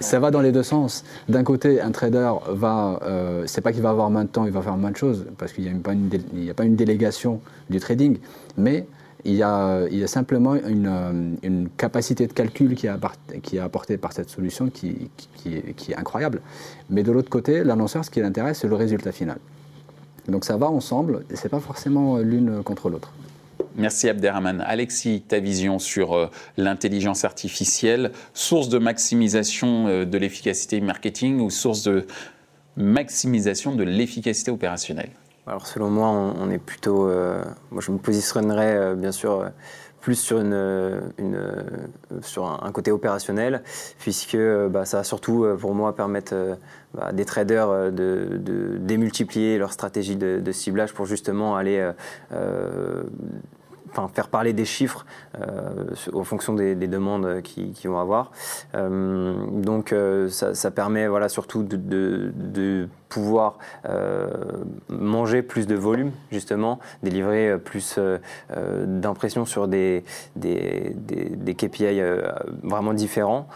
ça 0.00 0.20
va 0.20 0.30
dans 0.30 0.42
les 0.42 0.52
deux 0.52 0.62
sens. 0.62 1.02
D'un 1.30 1.44
côté, 1.44 1.80
un 1.80 1.92
trader 1.92 2.32
va, 2.50 3.00
euh, 3.02 3.44
c'est 3.46 3.62
pas 3.62 3.72
qu'il 3.72 3.82
va 3.82 3.88
avoir 3.88 4.10
moins 4.10 4.24
de 4.24 4.28
temps, 4.28 4.44
il 4.44 4.52
va 4.52 4.60
faire 4.60 4.76
moins 4.76 4.90
de 4.90 4.96
choses 4.96 5.24
parce 5.38 5.54
qu'il 5.54 5.64
n'y 5.64 5.70
a, 5.70 6.50
a, 6.50 6.54
pas 6.54 6.64
une 6.64 6.76
délégation 6.76 7.40
du 7.70 7.80
trading, 7.80 8.18
mais 8.58 8.86
il 9.24 9.34
y, 9.34 9.42
a, 9.42 10.06
simplement 10.06 10.54
une, 10.54 10.86
euh, 10.86 11.34
une, 11.42 11.68
capacité 11.76 12.26
de 12.26 12.32
calcul 12.32 12.74
qui 12.74 12.86
est, 12.86 13.58
apportée 13.58 13.96
par 13.96 14.12
cette 14.12 14.28
solution 14.28 14.68
qui, 14.68 15.10
est, 15.46 15.74
qui 15.74 15.92
est, 15.92 15.96
incroyable. 15.96 16.42
Mais 16.90 17.02
de 17.02 17.10
l'autre 17.10 17.30
côté, 17.30 17.64
l'annonceur, 17.64 18.04
ce 18.04 18.10
qui 18.10 18.20
l'intéresse, 18.20 18.58
c'est 18.60 18.68
le 18.68 18.74
résultat 18.74 19.12
final. 19.12 19.38
Donc 20.28 20.44
ça 20.44 20.56
va 20.56 20.68
ensemble 20.68 21.24
et 21.30 21.36
ce 21.36 21.44
n'est 21.44 21.50
pas 21.50 21.60
forcément 21.60 22.18
l'une 22.18 22.62
contre 22.62 22.90
l'autre. 22.90 23.12
Merci 23.76 24.08
Abderrahman. 24.08 24.62
Alexis, 24.66 25.22
ta 25.26 25.40
vision 25.40 25.78
sur 25.78 26.12
euh, 26.12 26.26
l'intelligence 26.56 27.24
artificielle, 27.24 28.12
source 28.32 28.68
de 28.68 28.78
maximisation 28.78 29.88
euh, 29.88 30.04
de 30.04 30.16
l'efficacité 30.16 30.80
marketing 30.80 31.40
ou 31.40 31.50
source 31.50 31.82
de 31.82 32.06
maximisation 32.76 33.74
de 33.74 33.82
l'efficacité 33.82 34.50
opérationnelle? 34.50 35.10
Alors 35.46 35.66
selon 35.66 35.90
moi, 35.90 36.08
on, 36.08 36.50
est 36.50 36.58
plutôt. 36.58 37.06
Euh, 37.06 37.42
moi, 37.70 37.82
je 37.82 37.92
me 37.92 37.98
positionnerais 37.98 38.76
euh, 38.76 38.94
bien 38.94 39.12
sûr 39.12 39.40
euh, 39.40 39.48
plus 40.00 40.16
sur, 40.16 40.38
une, 40.38 41.10
sur 42.20 42.44
un, 42.44 42.72
côté 42.72 42.90
opérationnel, 42.90 43.62
puisque 43.98 44.36
bah, 44.36 44.84
ça 44.84 44.98
va 44.98 45.04
surtout 45.04 45.46
pour 45.58 45.74
moi 45.74 45.96
permettre 45.96 46.58
bah, 46.92 47.12
des 47.12 47.24
traders 47.24 47.90
de, 47.90 48.38
démultiplier 48.80 49.56
leur 49.56 49.72
stratégie 49.72 50.16
de, 50.16 50.40
de, 50.40 50.52
ciblage 50.52 50.92
pour 50.92 51.06
justement 51.06 51.56
aller 51.56 51.90
faire 54.12 54.28
parler 54.28 54.52
des 54.52 54.64
chiffres 54.64 55.06
euh, 55.40 55.94
en 56.12 56.24
fonction 56.24 56.54
des, 56.54 56.74
demandes 56.74 57.42
qu'ils 57.42 57.88
vont 57.88 57.98
avoir. 57.98 58.30
Euh, 58.74 59.34
donc 59.50 59.92
euh, 59.92 60.28
ça, 60.28 60.70
permet 60.70 61.06
voilà, 61.08 61.28
surtout 61.28 61.62
de, 61.62 62.88
pouvoir 63.08 63.58
manger 64.88 65.42
plus 65.42 65.68
de 65.68 65.76
volume, 65.76 66.10
justement, 66.32 66.80
délivrer 67.04 67.58
plus 67.58 67.98
d'impressions 68.86 69.44
sur 69.44 69.68
des, 69.68 70.04
KPI 70.36 72.00
vraiment 72.62 72.92
différents. 72.92 73.46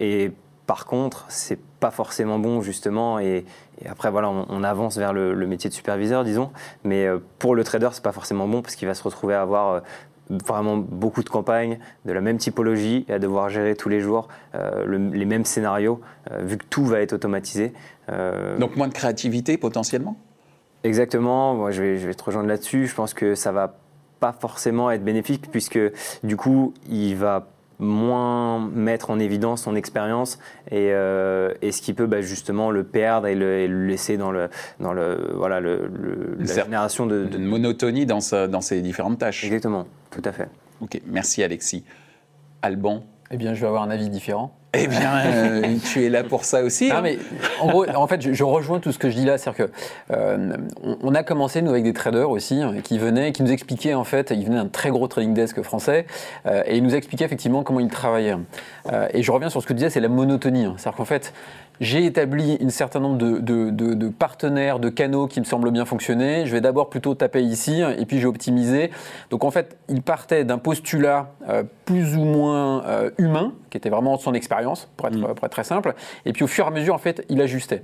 et 0.00 0.32
par 0.70 0.86
contre, 0.86 1.24
c'est 1.26 1.58
pas 1.80 1.90
forcément 1.90 2.38
bon 2.38 2.60
justement 2.60 3.18
et, 3.18 3.44
après 3.88 4.08
voilà 4.08 4.30
on, 4.30 4.62
avance 4.62 4.98
vers 4.98 5.12
le, 5.12 5.34
métier 5.48 5.68
de 5.68 5.74
superviseur 5.74 6.22
disons 6.22 6.52
mais 6.84 7.06
euh, 7.06 7.18
pour 7.40 7.56
le 7.56 7.64
trader 7.64 7.88
c'est 7.90 8.04
pas 8.04 8.12
forcément 8.12 8.46
bon 8.46 8.62
parce 8.62 8.76
qu'il 8.76 8.86
va 8.86 8.94
se 8.94 9.02
retrouver 9.02 9.34
à 9.34 9.42
avoir 9.42 9.68
euh, 9.72 9.80
vraiment 10.28 10.76
beaucoup 10.76 11.24
de 11.24 11.28
campagnes 11.28 11.80
de 12.04 12.12
la 12.12 12.20
même 12.20 12.38
typologie 12.38 13.04
et 13.08 13.14
à 13.14 13.18
devoir 13.18 13.48
gérer 13.48 13.74
tous 13.74 13.88
les 13.88 13.98
jours 13.98 14.28
euh, 14.54 15.10
les 15.12 15.24
mêmes 15.24 15.44
scénarios 15.44 16.00
vu 16.38 16.56
que 16.56 16.66
tout 16.70 16.84
va 16.84 17.00
être 17.00 17.14
automatisé. 17.14 17.72
Donc 18.60 18.76
moins 18.76 18.86
de 18.86 18.94
créativité 18.94 19.56
potentiellement? 19.56 20.16
Exactement, 20.84 21.54
moi 21.54 21.72
je 21.72 21.82
vais, 21.82 21.98
je 21.98 22.06
vais 22.06 22.14
te 22.14 22.22
rejoindre 22.22 22.48
là-dessus. 22.48 22.86
Je 22.86 22.94
pense 22.94 23.12
que 23.12 23.34
ça 23.34 23.50
va 23.50 23.74
pas 24.20 24.32
forcément 24.32 24.88
être 24.92 25.02
bénéfique 25.02 25.50
puisque 25.50 25.80
du 26.22 26.36
coup 26.36 26.74
il 26.88 27.16
va 27.16 27.48
moins 27.80 28.60
mettre 28.60 29.10
en 29.10 29.18
évidence 29.18 29.62
son 29.62 29.74
expérience 29.74 30.38
et, 30.70 30.92
euh, 30.92 31.52
et, 31.62 31.72
ce 31.72 31.82
qui 31.82 31.94
peut 31.94 32.06
bah, 32.06 32.20
justement 32.20 32.70
le 32.70 32.84
perdre 32.84 33.26
et 33.26 33.34
le, 33.34 33.66
laisser 33.86 34.16
dans, 34.16 34.30
le, 34.30 34.48
dans 34.78 34.92
le, 34.92 35.32
voilà, 35.34 35.60
le, 35.60 35.90
la 36.38 36.64
génération 36.64 37.06
de, 37.06 37.24
de... 37.24 37.38
monotonie 37.38 38.06
dans, 38.06 38.20
dans 38.48 38.60
ses 38.60 38.80
différentes 38.82 39.18
tâches. 39.18 39.44
Exactement, 39.44 39.86
tout 40.10 40.22
à 40.24 40.32
fait. 40.32 40.48
Ok, 40.80 41.00
merci 41.06 41.42
Alexis. 41.42 41.84
Alban? 42.62 43.02
Eh 43.30 43.36
bien, 43.36 43.54
je 43.54 43.60
vais 43.60 43.66
avoir 43.66 43.82
un 43.82 43.90
avis 43.90 44.10
différent. 44.10 44.54
Eh 44.72 44.86
bien, 44.86 45.26
euh, 45.26 45.76
tu 45.90 46.04
es 46.04 46.08
là 46.08 46.22
pour 46.22 46.44
ça 46.44 46.62
aussi. 46.62 46.92
Hein. 46.92 47.00
mais 47.02 47.18
en 47.60 47.68
gros, 47.68 47.88
en 47.88 48.06
fait, 48.06 48.20
je, 48.20 48.44
rejoins 48.44 48.78
tout 48.78 48.92
ce 48.92 48.98
que 48.98 49.10
je 49.10 49.16
dis 49.16 49.24
là, 49.24 49.36
c'est-à-dire 49.36 49.66
que 49.66 49.72
euh, 50.12 50.56
on, 51.02 51.12
a 51.12 51.24
commencé 51.24 51.60
nous 51.60 51.70
avec 51.70 51.82
des 51.82 51.92
traders 51.92 52.30
aussi 52.30 52.62
hein, 52.62 52.74
qui 52.82 52.96
venaient, 52.96 53.32
qui 53.32 53.42
nous 53.42 53.50
expliquaient 53.50 53.94
en 53.94 54.04
fait, 54.04 54.30
ils 54.30 54.44
venaient 54.44 54.58
d'un 54.58 54.68
très 54.68 54.90
gros 54.90 55.08
trading 55.08 55.34
desk 55.34 55.60
français 55.62 56.06
euh, 56.46 56.62
et 56.66 56.76
ils 56.76 56.84
nous 56.84 56.94
expliquaient 56.94 57.24
effectivement 57.24 57.64
comment 57.64 57.80
ils 57.80 57.88
travaillaient. 57.88 58.36
et 59.12 59.22
je 59.24 59.32
reviens 59.32 59.50
sur 59.50 59.60
ce 59.60 59.66
que 59.66 59.72
tu 59.72 59.78
disais, 59.78 59.90
c'est 59.90 60.00
la 60.00 60.08
monotonie. 60.08 60.66
Hein. 60.66 60.74
c'est-à-dire 60.76 60.98
qu'en 60.98 61.04
fait, 61.04 61.32
j'ai 61.80 62.04
établi 62.04 62.58
un 62.62 62.68
certain 62.68 63.00
nombre 63.00 63.16
de, 63.16 64.08
partenaires, 64.08 64.78
de 64.78 64.90
canaux 64.90 65.26
qui 65.26 65.40
me 65.40 65.46
semblent 65.46 65.70
bien 65.70 65.86
fonctionner. 65.86 66.44
Je 66.46 66.52
vais 66.52 66.60
d'abord 66.60 66.90
plutôt 66.90 67.14
taper 67.14 67.42
ici 67.42 67.82
et 67.98 68.04
puis 68.04 68.20
j'ai 68.20 68.26
optimisé. 68.26 68.90
Donc 69.30 69.44
en 69.44 69.50
fait, 69.50 69.78
il 69.88 70.02
partait 70.02 70.44
d'un 70.44 70.58
postulat 70.58 71.32
plus 71.86 72.16
ou 72.16 72.24
moins 72.24 72.84
humain, 73.16 73.54
qui 73.70 73.78
était 73.78 73.88
vraiment 73.88 74.18
son 74.18 74.34
expérience 74.34 74.59
expérience, 74.60 74.88
pour 74.96 75.08
être, 75.08 75.16
Mm. 75.16 75.34
pour 75.34 75.44
être 75.46 75.52
très 75.52 75.64
simple. 75.64 75.94
Et 76.26 76.32
puis 76.32 76.44
au 76.44 76.46
fur 76.46 76.64
et 76.64 76.68
à 76.68 76.70
mesure, 76.70 76.94
en 76.94 76.98
fait, 76.98 77.24
il 77.28 77.40
ajustait. 77.40 77.82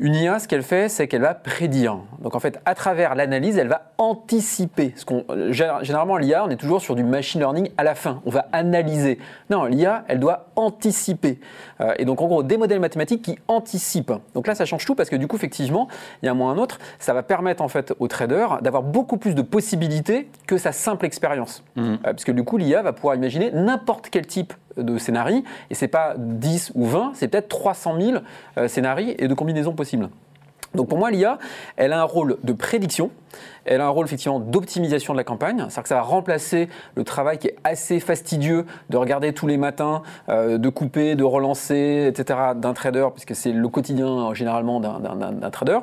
Une 0.00 0.14
IA, 0.14 0.38
ce 0.40 0.48
qu'elle 0.48 0.62
fait, 0.62 0.88
c'est 0.88 1.06
qu'elle 1.06 1.20
va 1.22 1.34
prédire. 1.34 1.98
Donc 2.20 2.34
en 2.34 2.40
fait, 2.40 2.58
à 2.64 2.74
travers 2.74 3.14
l'analyse, 3.14 3.58
elle 3.58 3.68
va 3.68 3.92
anticiper. 3.98 4.92
Ce 4.96 5.04
qu'on, 5.04 5.24
euh, 5.30 5.52
gé- 5.52 5.84
généralement, 5.84 6.16
l'IA, 6.16 6.44
on 6.44 6.50
est 6.50 6.56
toujours 6.56 6.80
sur 6.80 6.94
du 6.96 7.04
machine 7.04 7.40
learning 7.40 7.70
à 7.76 7.84
la 7.84 7.94
fin. 7.94 8.20
On 8.26 8.30
va 8.30 8.46
analyser. 8.52 9.18
Non, 9.50 9.66
l'IA, 9.66 10.04
elle 10.08 10.18
doit 10.18 10.46
anticiper. 10.56 11.38
Euh, 11.80 11.94
et 11.98 12.04
donc 12.04 12.20
en 12.20 12.26
gros, 12.26 12.42
des 12.42 12.56
modèles 12.56 12.80
mathématiques 12.80 13.22
qui 13.22 13.38
anticipent. 13.48 14.12
Donc 14.34 14.46
là, 14.46 14.54
ça 14.54 14.64
change 14.64 14.84
tout 14.84 14.94
parce 14.94 15.10
que 15.10 15.16
du 15.16 15.26
coup, 15.28 15.36
effectivement, 15.36 15.88
il 16.22 16.26
y 16.26 16.28
a 16.28 16.32
un 16.32 16.34
mois 16.34 16.50
un 16.50 16.58
autre, 16.58 16.78
ça 16.98 17.12
va 17.14 17.22
permettre 17.22 17.62
en 17.62 17.68
fait 17.68 17.92
au 18.00 18.08
trader 18.08 18.46
d'avoir 18.62 18.82
beaucoup 18.82 19.16
plus 19.16 19.34
de 19.34 19.42
possibilités 19.42 20.28
que 20.46 20.58
sa 20.58 20.72
simple 20.72 21.06
expérience. 21.06 21.62
Mhm. 21.76 21.84
Euh, 21.84 21.96
parce 22.02 22.24
que 22.24 22.32
du 22.32 22.42
coup, 22.44 22.56
l'IA 22.56 22.82
va 22.82 22.92
pouvoir 22.92 23.14
imaginer 23.14 23.50
n'importe 23.52 24.08
quel 24.10 24.26
type 24.26 24.52
de 24.76 24.98
scénario, 24.98 25.42
et 25.70 25.74
c'est 25.74 25.88
pas 25.88 26.14
10 26.16 26.72
ou 26.74 26.86
20, 26.86 27.12
c'est 27.14 27.28
peut-être 27.28 27.48
300 27.48 28.00
000 28.00 28.18
euh, 28.58 28.68
scénarios 28.68 29.14
et 29.18 29.28
de 29.28 29.34
combinaisons 29.34 29.72
possibles. 29.72 30.08
Donc 30.74 30.88
pour 30.88 30.98
moi, 30.98 31.10
l'IA, 31.10 31.38
elle 31.76 31.92
a 31.92 32.00
un 32.00 32.04
rôle 32.04 32.36
de 32.42 32.52
prédiction, 32.52 33.10
elle 33.64 33.80
a 33.80 33.86
un 33.86 33.90
rôle 33.90 34.06
effectivement 34.06 34.40
d'optimisation 34.40 35.14
de 35.14 35.18
la 35.18 35.24
campagne, 35.24 35.58
c'est-à-dire 35.58 35.82
que 35.82 35.88
ça 35.88 35.94
va 35.96 36.02
remplacer 36.02 36.68
le 36.96 37.04
travail 37.04 37.38
qui 37.38 37.48
est 37.48 37.56
assez 37.64 38.00
fastidieux 38.00 38.66
de 38.90 38.96
regarder 38.96 39.32
tous 39.32 39.46
les 39.46 39.56
matins, 39.56 40.02
euh, 40.28 40.58
de 40.58 40.68
couper, 40.68 41.14
de 41.14 41.24
relancer, 41.24 42.06
etc. 42.08 42.38
d'un 42.56 42.74
trader, 42.74 43.08
puisque 43.14 43.34
c'est 43.34 43.52
le 43.52 43.68
quotidien 43.68 44.30
euh, 44.30 44.34
généralement 44.34 44.80
d'un- 44.80 45.50
trader, 45.50 45.78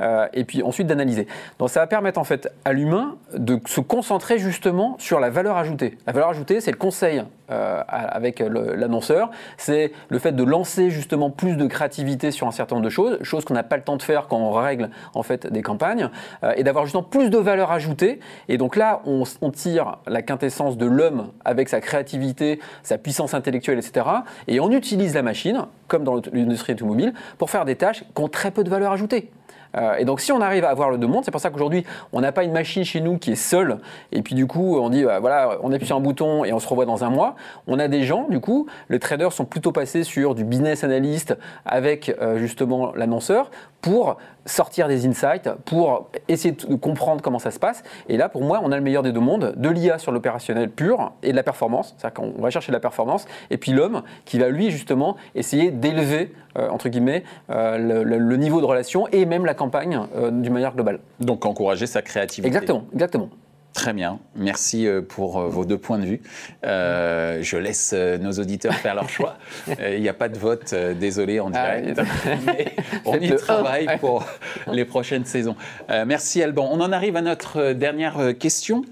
euh, 0.00 0.26
et 0.32 0.44
puis 0.44 0.62
ensuite 0.62 0.86
d'analyser. 0.86 1.26
Donc 1.58 1.70
ça 1.70 1.80
va 1.80 1.86
permettre 1.86 2.18
en 2.18 2.24
fait 2.24 2.52
à 2.64 2.72
l'humain 2.72 3.16
de 3.34 3.60
se 3.66 3.80
concentrer 3.80 4.38
justement 4.38 4.96
sur 4.98 5.20
la 5.20 5.30
valeur 5.30 5.56
ajoutée. 5.56 5.98
La 6.06 6.12
valeur 6.12 6.30
ajoutée, 6.30 6.60
c'est 6.60 6.70
le 6.70 6.76
conseil 6.76 7.22
avec 7.48 8.40
l'annonceur, 8.40 9.30
c'est 9.56 9.92
le 10.10 10.18
fait 10.18 10.32
de 10.32 10.44
lancer 10.44 10.90
justement 10.90 11.30
plus 11.30 11.56
de 11.56 11.66
créativité 11.66 12.30
sur 12.30 12.46
un 12.46 12.50
certain 12.50 12.74
nombre 12.76 12.84
de 12.84 12.90
choses, 12.90 13.22
choses 13.22 13.46
qu'on 13.46 13.54
n'a 13.54 13.62
pas 13.62 13.78
le 13.78 13.82
temps 13.82 13.96
de 13.96 14.02
faire 14.02 14.28
quand 14.28 14.36
on 14.36 14.52
règle 14.52 14.90
en 15.14 15.22
fait 15.22 15.46
des 15.46 15.62
campagnes, 15.62 16.10
et 16.56 16.62
d'avoir 16.62 16.84
plus 17.10 17.30
de 17.30 17.38
valeur 17.38 17.70
ajoutée. 17.72 18.20
Et 18.48 18.58
donc 18.58 18.76
là, 18.76 19.02
on, 19.06 19.24
on 19.40 19.50
tire 19.50 19.98
la 20.06 20.22
quintessence 20.22 20.76
de 20.76 20.86
l'homme 20.86 21.32
avec 21.44 21.68
sa 21.68 21.80
créativité, 21.80 22.60
sa 22.82 22.98
puissance 22.98 23.34
intellectuelle, 23.34 23.78
etc. 23.78 24.06
Et 24.46 24.60
on 24.60 24.70
utilise 24.70 25.14
la 25.14 25.22
machine, 25.22 25.66
comme 25.86 26.04
dans 26.04 26.20
l'industrie 26.32 26.72
automobile, 26.74 27.14
pour 27.38 27.50
faire 27.50 27.64
des 27.64 27.76
tâches 27.76 28.04
qui 28.14 28.22
ont 28.22 28.28
très 28.28 28.50
peu 28.50 28.64
de 28.64 28.70
valeur 28.70 28.92
ajoutée. 28.92 29.30
Euh, 29.76 29.96
et 29.96 30.04
donc 30.04 30.20
si 30.20 30.32
on 30.32 30.40
arrive 30.40 30.64
à 30.64 30.70
avoir 30.70 30.90
le 30.90 30.98
deux 30.98 31.06
mondes, 31.06 31.24
c'est 31.24 31.30
pour 31.30 31.40
ça 31.40 31.50
qu'aujourd'hui 31.50 31.84
on 32.12 32.20
n'a 32.20 32.32
pas 32.32 32.44
une 32.44 32.52
machine 32.52 32.84
chez 32.84 33.00
nous 33.00 33.18
qui 33.18 33.32
est 33.32 33.36
seule, 33.36 33.78
et 34.12 34.22
puis 34.22 34.34
du 34.34 34.46
coup 34.46 34.78
on 34.78 34.88
dit 34.88 35.04
bah, 35.04 35.20
voilà, 35.20 35.58
on 35.62 35.72
appuie 35.72 35.86
sur 35.86 35.96
un 35.96 36.00
bouton 36.00 36.44
et 36.44 36.52
on 36.52 36.58
se 36.58 36.66
revoit 36.66 36.86
dans 36.86 37.04
un 37.04 37.10
mois. 37.10 37.36
On 37.66 37.78
a 37.78 37.88
des 37.88 38.02
gens, 38.02 38.26
du 38.28 38.40
coup, 38.40 38.66
les 38.88 38.98
traders 38.98 39.32
sont 39.32 39.44
plutôt 39.44 39.72
passés 39.72 40.04
sur 40.04 40.34
du 40.34 40.44
business 40.44 40.84
analyst 40.84 41.36
avec 41.66 42.14
euh, 42.20 42.38
justement 42.38 42.92
l'annonceur 42.94 43.50
pour 43.80 44.16
sortir 44.48 44.88
des 44.88 45.06
insights, 45.06 45.50
pour 45.64 46.10
essayer 46.26 46.52
de 46.52 46.74
comprendre 46.74 47.22
comment 47.22 47.38
ça 47.38 47.50
se 47.50 47.58
passe. 47.58 47.82
Et 48.08 48.16
là, 48.16 48.28
pour 48.28 48.42
moi, 48.42 48.60
on 48.64 48.72
a 48.72 48.76
le 48.76 48.82
meilleur 48.82 49.02
des 49.02 49.12
deux 49.12 49.20
mondes, 49.20 49.54
de 49.56 49.68
l'IA 49.68 49.98
sur 49.98 50.10
l'opérationnel 50.10 50.70
pur 50.70 51.12
et 51.22 51.30
de 51.30 51.36
la 51.36 51.42
performance, 51.42 51.94
c'est-à-dire 51.96 52.14
qu'on 52.14 52.42
va 52.42 52.50
chercher 52.50 52.72
de 52.72 52.76
la 52.76 52.80
performance, 52.80 53.26
et 53.50 53.58
puis 53.58 53.72
l'homme 53.72 54.02
qui 54.24 54.38
va 54.38 54.48
lui 54.48 54.70
justement 54.70 55.16
essayer 55.34 55.70
d'élever, 55.70 56.32
euh, 56.56 56.68
entre 56.70 56.88
guillemets, 56.88 57.22
euh, 57.50 57.78
le, 57.78 58.02
le- 58.02 58.18
le 58.18 58.36
niveau 58.36 58.60
de 58.60 58.66
relation 58.66 59.06
et 59.12 59.24
même 59.26 59.44
la 59.44 59.54
campagne 59.54 60.00
euh, 60.16 60.30
d'une 60.30 60.52
manière 60.52 60.74
globale. 60.74 60.98
Donc 61.20 61.44
encourager 61.46 61.86
sa 61.86 62.02
créativité. 62.02 62.48
Exactement, 62.48 62.84
exactement. 62.92 63.28
Très 63.74 63.92
bien, 63.92 64.18
merci 64.34 64.86
euh, 64.88 65.02
pour 65.02 65.38
euh, 65.38 65.48
vos 65.48 65.64
deux 65.64 65.78
points 65.78 65.98
de 65.98 66.04
vue. 66.04 66.20
Euh, 66.64 67.38
je 67.42 67.56
laisse 67.56 67.92
nos 67.92 68.32
auditeurs 68.32 68.74
faire 68.74 68.94
leur 68.96 69.08
choix. 69.08 69.36
Il 69.94 70.00
n'y 70.00 70.08
a 70.08 70.14
pas 70.14 70.28
de 70.28 70.36
vote, 70.38 70.74
désolé, 70.74 71.38
en 71.38 71.52
Ah, 71.54 71.78
direct. 71.80 72.00
Mais 72.46 72.74
on 73.04 73.18
y 73.20 73.30
un. 73.32 73.36
travaille 73.36 73.86
pour 74.00 74.24
les 74.72 74.84
prochaines 74.84 75.24
saisons. 75.26 75.54
Euh, 75.90 76.04
merci 76.06 76.42
Alban. 76.42 76.68
On 76.72 76.80
en 76.80 76.90
arrive 76.90 77.14
à 77.16 77.22
notre 77.22 77.72
dernière 77.72 78.36
question. 78.38 78.82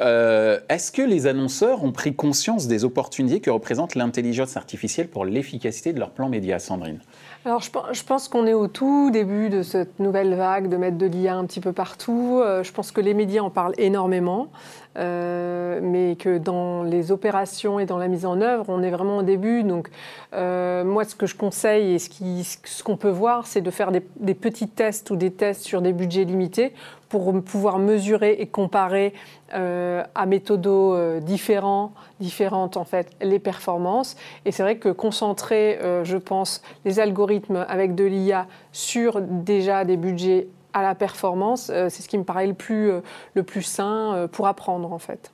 Euh, 0.00 0.58
Est-ce 0.68 0.90
que 0.90 1.02
les 1.02 1.28
annonceurs 1.28 1.84
ont 1.84 1.92
pris 1.92 2.14
conscience 2.16 2.66
des 2.66 2.84
opportunités 2.84 3.40
que 3.40 3.50
représente 3.50 3.94
l'intelligence 3.94 4.56
artificielle 4.56 5.06
pour 5.06 5.24
l'efficacité 5.24 5.92
de 5.92 6.00
leur 6.00 6.10
plan 6.10 6.28
média, 6.28 6.58
Sandrine? 6.58 6.98
Alors, 7.46 7.60
je, 7.60 7.70
pen- 7.70 7.82
je 7.92 8.02
pense 8.02 8.28
qu'on 8.28 8.46
est 8.46 8.54
au 8.54 8.68
tout 8.68 9.10
début 9.10 9.50
de 9.50 9.62
cette 9.62 9.98
nouvelle 9.98 10.34
vague 10.34 10.70
de 10.70 10.78
mettre 10.78 10.96
de 10.96 11.04
l'IA 11.04 11.34
un 11.36 11.44
petit 11.44 11.60
peu 11.60 11.72
partout. 11.72 12.40
Euh, 12.42 12.62
je 12.62 12.72
pense 12.72 12.90
que 12.90 13.02
les 13.02 13.12
médias 13.12 13.42
en 13.42 13.50
parlent 13.50 13.74
énormément, 13.76 14.48
euh, 14.96 15.78
mais 15.82 16.16
que 16.16 16.38
dans 16.38 16.82
les 16.84 17.12
opérations 17.12 17.78
et 17.78 17.84
dans 17.84 17.98
la 17.98 18.08
mise 18.08 18.24
en 18.24 18.40
œuvre, 18.40 18.64
on 18.68 18.82
est 18.82 18.90
vraiment 18.90 19.18
au 19.18 19.22
début. 19.22 19.62
Donc, 19.62 19.90
euh, 20.32 20.84
moi, 20.84 21.04
ce 21.04 21.14
que 21.14 21.26
je 21.26 21.36
conseille 21.36 21.92
et 21.94 21.98
ce 21.98 22.82
qu'on 22.82 22.96
peut 22.96 23.10
voir, 23.10 23.46
c'est 23.46 23.60
de 23.60 23.70
faire 23.70 23.92
des 23.92 24.34
petits 24.34 24.68
tests 24.68 25.10
ou 25.10 25.16
des 25.16 25.30
tests 25.30 25.64
sur 25.64 25.82
des 25.82 25.92
budgets 25.92 26.24
limités 26.24 26.72
pour 27.14 27.32
pouvoir 27.44 27.78
mesurer 27.78 28.32
et 28.40 28.48
comparer 28.48 29.14
euh, 29.54 30.02
à 30.16 30.26
méthodos 30.26 30.96
euh, 30.96 31.20
différents, 31.20 31.92
différentes 32.18 32.76
en 32.76 32.82
fait, 32.84 33.08
les 33.22 33.38
performances. 33.38 34.16
Et 34.44 34.50
c'est 34.50 34.64
vrai 34.64 34.78
que 34.78 34.88
concentrer, 34.88 35.78
euh, 35.80 36.02
je 36.02 36.16
pense, 36.16 36.60
les 36.84 36.98
algorithmes 36.98 37.64
avec 37.68 37.94
de 37.94 38.02
l'IA 38.02 38.48
sur 38.72 39.20
déjà 39.20 39.84
des 39.84 39.96
budgets 39.96 40.48
à 40.72 40.82
la 40.82 40.96
performance, 40.96 41.66
c'est 41.66 42.02
ce 42.02 42.08
qui 42.08 42.18
me 42.18 42.24
paraît 42.24 42.48
le 42.48 42.54
plus, 42.54 42.90
le 43.34 43.42
plus 43.44 43.62
sain 43.62 44.28
pour 44.32 44.48
apprendre 44.48 44.92
en 44.92 44.98
fait. 44.98 45.33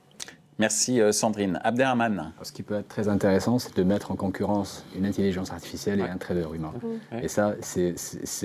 Merci 0.59 1.01
euh, 1.01 1.11
Sandrine. 1.11 1.59
Abderrahman. 1.63 2.33
Ce 2.43 2.51
qui 2.51 2.61
peut 2.61 2.75
être 2.75 2.87
très 2.87 3.07
intéressant, 3.07 3.57
c'est 3.57 3.75
de 3.75 3.83
mettre 3.83 4.11
en 4.11 4.15
concurrence 4.15 4.85
une 4.95 5.05
intelligence 5.05 5.51
artificielle 5.51 5.99
et 5.99 6.03
Ouais. 6.03 6.09
un 6.09 6.17
trader 6.17 6.45
humain. 6.53 6.73
Ouais. 7.11 7.23
Et 7.25 7.27
ça, 7.27 7.55
c'est- 7.61 7.95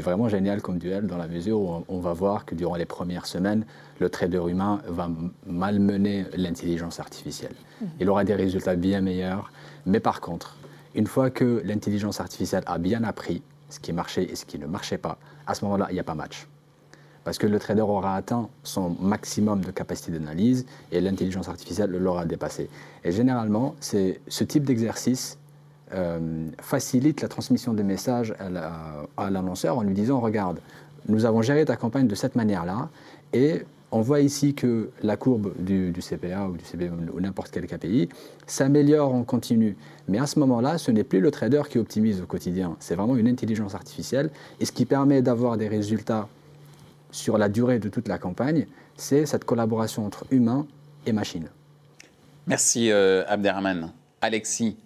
vraiment 0.00 0.28
génial 0.28 0.62
comme 0.62 0.78
duel 0.78 1.06
dans 1.06 1.18
la 1.18 1.26
mesure 1.26 1.60
où 1.60 1.68
on, 1.68 1.84
on 1.88 2.00
va 2.00 2.12
voir 2.14 2.44
que 2.46 2.54
durant 2.54 2.76
les 2.76 2.86
premières 2.86 3.26
semaines, 3.26 3.66
le 3.98 4.08
trader 4.08 4.42
humain 4.48 4.80
va 4.88 5.10
malmener 5.46 6.24
l'intelligence 6.36 7.00
artificielle. 7.00 7.54
Il 8.00 8.08
aura 8.08 8.24
des 8.24 8.34
résultats 8.34 8.76
bien 8.76 9.00
meilleurs. 9.02 9.50
Mais 9.84 10.00
par 10.00 10.20
contre, 10.20 10.56
une 10.94 11.06
fois 11.06 11.28
que 11.30 11.60
l'intelligence 11.64 12.20
artificielle 12.20 12.62
a 12.66 12.78
bien 12.78 13.04
appris 13.04 13.42
ce 13.68 13.78
qui 13.80 13.92
marchait 13.92 14.24
et 14.24 14.36
ce 14.36 14.46
qui 14.46 14.58
ne 14.58 14.66
marchait 14.66 14.96
pas, 14.98 15.18
à 15.46 15.54
ce 15.54 15.64
moment-là, 15.64 15.88
il 15.90 15.94
n'y 15.94 16.00
a 16.00 16.04
pas 16.04 16.14
match. 16.14 16.46
Parce 17.26 17.38
que 17.38 17.46
le 17.48 17.58
trader 17.58 17.80
aura 17.82 18.14
atteint 18.14 18.48
son 18.62 18.94
maximum 19.00 19.60
de 19.60 19.72
capacité 19.72 20.12
d'analyse 20.12 20.64
et 20.92 21.00
l'intelligence 21.00 21.48
artificielle 21.48 21.90
l'aura 21.90 22.24
dépassé. 22.24 22.70
Et 23.04 23.10
généralement, 23.10 23.74
c'est 23.80 24.20
ce 24.28 24.44
type 24.44 24.62
d'exercice 24.64 25.36
euh, 25.92 26.46
facilite 26.60 27.22
la 27.22 27.28
transmission 27.28 27.74
des 27.74 27.82
messages 27.82 28.32
à 28.38 28.48
la- 28.48 29.06
à 29.16 29.28
l'annonceur 29.30 29.76
en 29.78 29.82
lui 29.82 29.92
disant 29.94 30.20
regarde, 30.20 30.60
nous 31.08 31.24
avons 31.24 31.42
géré 31.42 31.64
ta 31.64 31.74
campagne 31.76 32.06
de 32.06 32.14
cette 32.14 32.36
manière-là 32.36 32.88
et 33.32 33.62
on 33.90 34.00
voit 34.02 34.20
ici 34.20 34.54
que 34.54 34.90
la 35.02 35.16
courbe 35.16 35.52
du, 35.58 35.90
du 35.90 36.00
CPA 36.02 36.46
ou 36.48 36.56
du 36.56 36.64
CPM 36.64 37.08
ou 37.12 37.20
n'importe 37.20 37.50
quel 37.52 37.66
KPI 37.66 38.08
s'améliore 38.46 39.12
en 39.14 39.22
continu. 39.24 39.76
Mais 40.08 40.18
à 40.18 40.26
ce 40.26 40.38
moment-là, 40.38 40.78
ce 40.78 40.90
n'est 40.92 41.04
plus 41.04 41.20
le 41.20 41.30
trader 41.32 41.62
qui 41.68 41.78
optimise 41.78 42.20
au 42.20 42.26
quotidien, 42.26 42.76
c'est 42.78 42.94
vraiment 42.94 43.16
une 43.16 43.28
intelligence 43.28 43.74
artificielle 43.74 44.30
et 44.60 44.64
ce 44.64 44.70
qui 44.72 44.86
permet 44.86 45.22
d'avoir 45.22 45.56
des 45.56 45.66
résultats 45.68 46.28
sur 47.16 47.38
la 47.38 47.48
durée 47.48 47.78
de 47.78 47.88
toute 47.88 48.08
la 48.08 48.18
campagne, 48.18 48.66
c'est 48.96 49.26
cette 49.26 49.44
collaboration 49.44 50.04
entre 50.06 50.26
humain 50.30 50.66
et 51.06 51.12
machine. 51.12 51.48
Merci 52.46 52.90
euh, 52.92 53.24
Abderrahman. 53.26 53.92
Alexis. 54.20 54.76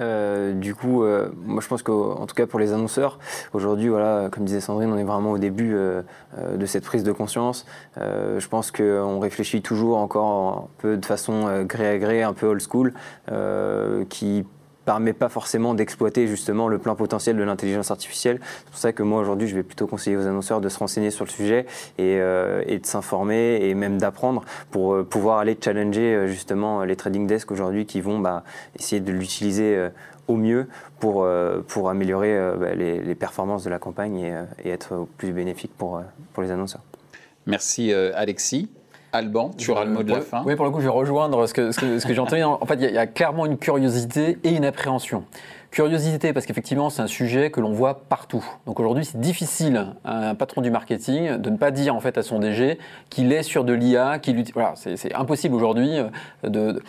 Euh, 0.00 0.54
du 0.54 0.74
coup, 0.74 1.04
euh, 1.04 1.30
moi 1.36 1.62
je 1.62 1.68
pense 1.68 1.84
qu'en 1.84 2.26
tout 2.26 2.34
cas 2.34 2.46
pour 2.46 2.58
les 2.58 2.72
annonceurs, 2.72 3.20
aujourd'hui, 3.52 3.88
voilà, 3.88 4.28
comme 4.30 4.44
disait 4.44 4.60
Sandrine, 4.60 4.92
on 4.92 4.98
est 4.98 5.04
vraiment 5.04 5.30
au 5.30 5.38
début 5.38 5.74
euh, 5.74 6.02
euh, 6.36 6.56
de 6.56 6.66
cette 6.66 6.84
prise 6.84 7.04
de 7.04 7.12
conscience. 7.12 7.64
Euh, 7.98 8.40
je 8.40 8.48
pense 8.48 8.72
qu'on 8.72 9.20
réfléchit 9.20 9.62
toujours 9.62 9.98
encore 9.98 10.64
un 10.64 10.68
peu 10.78 10.96
de 10.96 11.06
façon 11.06 11.46
euh, 11.46 11.62
gré 11.62 11.86
à 11.86 11.98
gré, 11.98 12.22
un 12.24 12.32
peu 12.32 12.46
old 12.46 12.60
school, 12.60 12.92
euh, 13.30 14.04
qui 14.08 14.44
permet 14.84 15.12
pas 15.12 15.28
forcément 15.28 15.74
d'exploiter 15.74 16.26
justement 16.26 16.68
le 16.68 16.78
plein 16.78 16.94
potentiel 16.94 17.36
de 17.36 17.42
l'intelligence 17.42 17.90
artificielle. 17.90 18.40
C'est 18.42 18.70
pour 18.70 18.78
ça 18.78 18.92
que 18.92 19.02
moi 19.02 19.20
aujourd'hui 19.20 19.48
je 19.48 19.54
vais 19.54 19.62
plutôt 19.62 19.86
conseiller 19.86 20.16
aux 20.16 20.26
annonceurs 20.26 20.60
de 20.60 20.68
se 20.68 20.78
renseigner 20.78 21.10
sur 21.10 21.24
le 21.24 21.30
sujet 21.30 21.66
et, 21.98 22.18
euh, 22.20 22.64
de 22.64 22.86
s'informer 22.86 23.58
et 23.62 23.74
même 23.74 23.98
d'apprendre 23.98 24.44
pour 24.70 24.94
euh, 24.94 25.04
pouvoir 25.04 25.38
aller 25.38 25.56
challenger 25.62 26.14
euh, 26.14 26.26
justement 26.26 26.84
les 26.84 26.96
trading 26.96 27.26
desks 27.26 27.50
aujourd'hui 27.50 27.86
qui 27.86 28.00
vont 28.00 28.18
bah, 28.18 28.44
essayer 28.78 29.00
de 29.00 29.12
l'utiliser 29.12 29.88
au 30.28 30.36
mieux 30.36 30.68
pour, 31.00 31.26
pour 31.68 31.90
améliorer 31.90 32.36
bah, 32.58 32.74
les, 32.74 33.14
performances 33.14 33.64
de 33.64 33.70
la 33.70 33.78
campagne 33.78 34.18
et, 34.18 34.34
et 34.64 34.70
être 34.70 35.06
plus 35.18 35.32
bénéfique 35.32 35.72
pour, 35.76 36.02
pour 36.32 36.42
les 36.42 36.50
annonceurs. 36.50 36.82
Merci 37.46 37.92
Alexis. 37.92 38.70
Alban, 39.14 39.50
tu 39.56 39.70
auras 39.70 39.84
le 39.84 39.92
mot 39.92 40.02
de 40.02 40.12
la 40.12 40.20
fin. 40.20 40.42
Oui, 40.44 40.56
pour 40.56 40.64
le 40.64 40.70
coup, 40.72 40.80
je 40.80 40.84
vais 40.86 40.90
rejoindre 40.90 41.46
ce 41.46 41.54
que, 41.54 41.70
ce 41.72 41.78
que, 41.78 41.98
ce 42.00 42.06
que 42.06 42.12
j'ai 42.12 42.20
entendu. 42.20 42.42
En 42.42 42.58
fait, 42.66 42.74
il 42.74 42.82
y, 42.82 42.86
a- 42.86 42.90
il 42.90 42.94
y 42.94 42.98
a 42.98 43.06
clairement 43.06 43.46
une 43.46 43.56
curiosité 43.58 44.38
et 44.42 44.50
une 44.50 44.64
appréhension. 44.64 45.22
Curiosité, 45.74 46.32
parce 46.32 46.46
qu'effectivement, 46.46 46.88
c'est 46.88 47.02
un 47.02 47.08
sujet 47.08 47.50
que 47.50 47.60
l'on 47.60 47.72
voit 47.72 48.04
partout. 48.08 48.44
Donc 48.64 48.78
aujourd'hui, 48.78 49.04
c'est 49.04 49.18
difficile 49.18 49.88
à 50.04 50.28
un 50.28 50.36
patron 50.36 50.60
du 50.60 50.70
marketing 50.70 51.38
de 51.38 51.50
ne 51.50 51.56
pas 51.56 51.72
dire 51.72 51.96
en 51.96 52.00
fait 52.00 52.16
à 52.16 52.22
son 52.22 52.38
DG 52.38 52.78
qu'il 53.10 53.32
est 53.32 53.42
sur 53.42 53.64
de 53.64 53.72
l'IA, 53.72 54.20
qu'il 54.20 54.40
voilà, 54.52 54.74
c'est 54.76 55.12
impossible 55.16 55.52
aujourd'hui 55.56 55.98
euh, 55.98 56.48
de. 56.48 56.80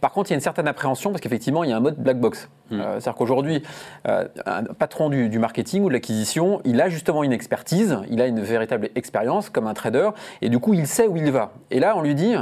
Par 0.00 0.12
contre, 0.12 0.30
il 0.30 0.32
y 0.32 0.34
a 0.34 0.36
une 0.36 0.40
certaine 0.40 0.68
appréhension 0.68 1.10
parce 1.10 1.20
qu'effectivement, 1.20 1.64
il 1.64 1.68
y 1.68 1.74
a 1.74 1.76
un 1.76 1.80
mode 1.80 1.96
black 1.98 2.18
box. 2.18 2.48
Mm. 2.70 2.80
Euh, 2.80 2.84
C'est-à-dire 2.92 3.14
qu'aujourd'hui, 3.16 3.62
euh, 4.08 4.26
un 4.46 4.64
patron 4.64 5.10
du, 5.10 5.28
du 5.28 5.38
marketing 5.38 5.82
ou 5.82 5.88
de 5.88 5.92
l'acquisition, 5.92 6.62
il 6.64 6.80
a 6.80 6.88
justement 6.88 7.22
une 7.22 7.34
expertise, 7.34 7.98
il 8.08 8.22
a 8.22 8.26
une 8.26 8.40
véritable 8.40 8.88
expérience 8.94 9.50
comme 9.50 9.66
un 9.66 9.74
trader, 9.74 10.12
et 10.40 10.48
du 10.48 10.60
coup, 10.60 10.72
il 10.72 10.86
sait 10.86 11.06
où 11.06 11.18
il 11.18 11.30
va. 11.30 11.52
Et 11.70 11.78
là, 11.78 11.94
on 11.94 12.00
lui 12.00 12.14
dit, 12.14 12.34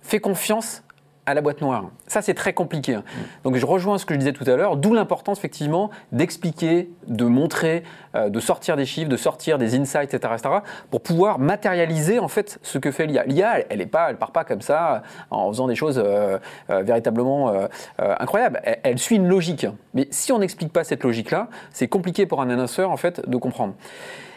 fais 0.00 0.20
confiance 0.20 0.84
à 1.26 1.34
la 1.34 1.40
boîte 1.42 1.60
noire. 1.60 1.90
Ça, 2.06 2.22
c'est 2.22 2.34
très 2.34 2.52
compliqué. 2.52 2.94
hein. 2.94 3.04
Donc, 3.44 3.56
je 3.56 3.64
rejoins 3.66 3.98
ce 3.98 4.06
que 4.06 4.14
je 4.14 4.18
disais 4.18 4.32
tout 4.32 4.44
à 4.46 4.56
l'heure, 4.56 4.76
d'où 4.76 4.94
l'importance, 4.94 5.38
effectivement, 5.38 5.90
d'expliquer, 6.12 6.90
de 7.06 7.24
montrer, 7.24 7.82
euh, 8.14 8.30
de 8.30 8.40
sortir 8.40 8.76
des 8.76 8.86
chiffres, 8.86 9.08
de 9.08 9.16
sortir 9.16 9.58
des 9.58 9.78
insights, 9.78 10.12
etc., 10.14 10.34
etc., 10.36 10.54
pour 10.90 11.02
pouvoir 11.02 11.38
matérialiser, 11.38 12.18
en 12.18 12.28
fait, 12.28 12.58
ce 12.62 12.78
que 12.78 12.90
fait 12.90 13.06
l'IA. 13.06 13.24
L'IA, 13.26 13.60
elle 13.68 13.78
ne 13.78 13.84
pas, 13.84 14.10
elle 14.10 14.16
part 14.16 14.32
pas 14.32 14.44
comme 14.44 14.62
ça, 14.62 15.02
en 15.30 15.48
faisant 15.48 15.68
des 15.68 15.74
choses 15.76 16.02
euh, 16.04 16.38
euh, 16.70 16.82
véritablement 16.82 17.50
euh, 17.50 17.66
euh, 18.00 18.14
incroyables. 18.18 18.60
Elle, 18.64 18.80
elle 18.82 18.98
suit 18.98 19.16
une 19.16 19.28
logique. 19.28 19.66
Mais 19.94 20.08
si 20.10 20.32
on 20.32 20.38
n'explique 20.38 20.72
pas 20.72 20.84
cette 20.84 21.04
logique-là, 21.04 21.48
c'est 21.70 21.88
compliqué 21.88 22.26
pour 22.26 22.40
un 22.40 22.50
annonceur, 22.50 22.90
en 22.90 22.96
fait, 22.96 23.28
de 23.28 23.36
comprendre. 23.36 23.74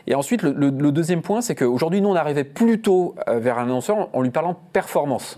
Et 0.06 0.16
ensuite, 0.16 0.44
le, 0.44 0.72
deuxième 0.72 1.22
point, 1.22 1.42
c'est 1.42 1.56
qu'aujourd'hui, 1.56 2.02
nous, 2.02 2.10
on 2.10 2.16
arrivait 2.16 2.44
plutôt 2.44 3.16
euh, 3.30 3.40
vers 3.40 3.58
un 3.58 3.64
annonceur 3.64 3.98
en, 3.98 4.10
en 4.12 4.22
lui 4.22 4.32
parlant 4.32 4.54
performance. 4.74 5.38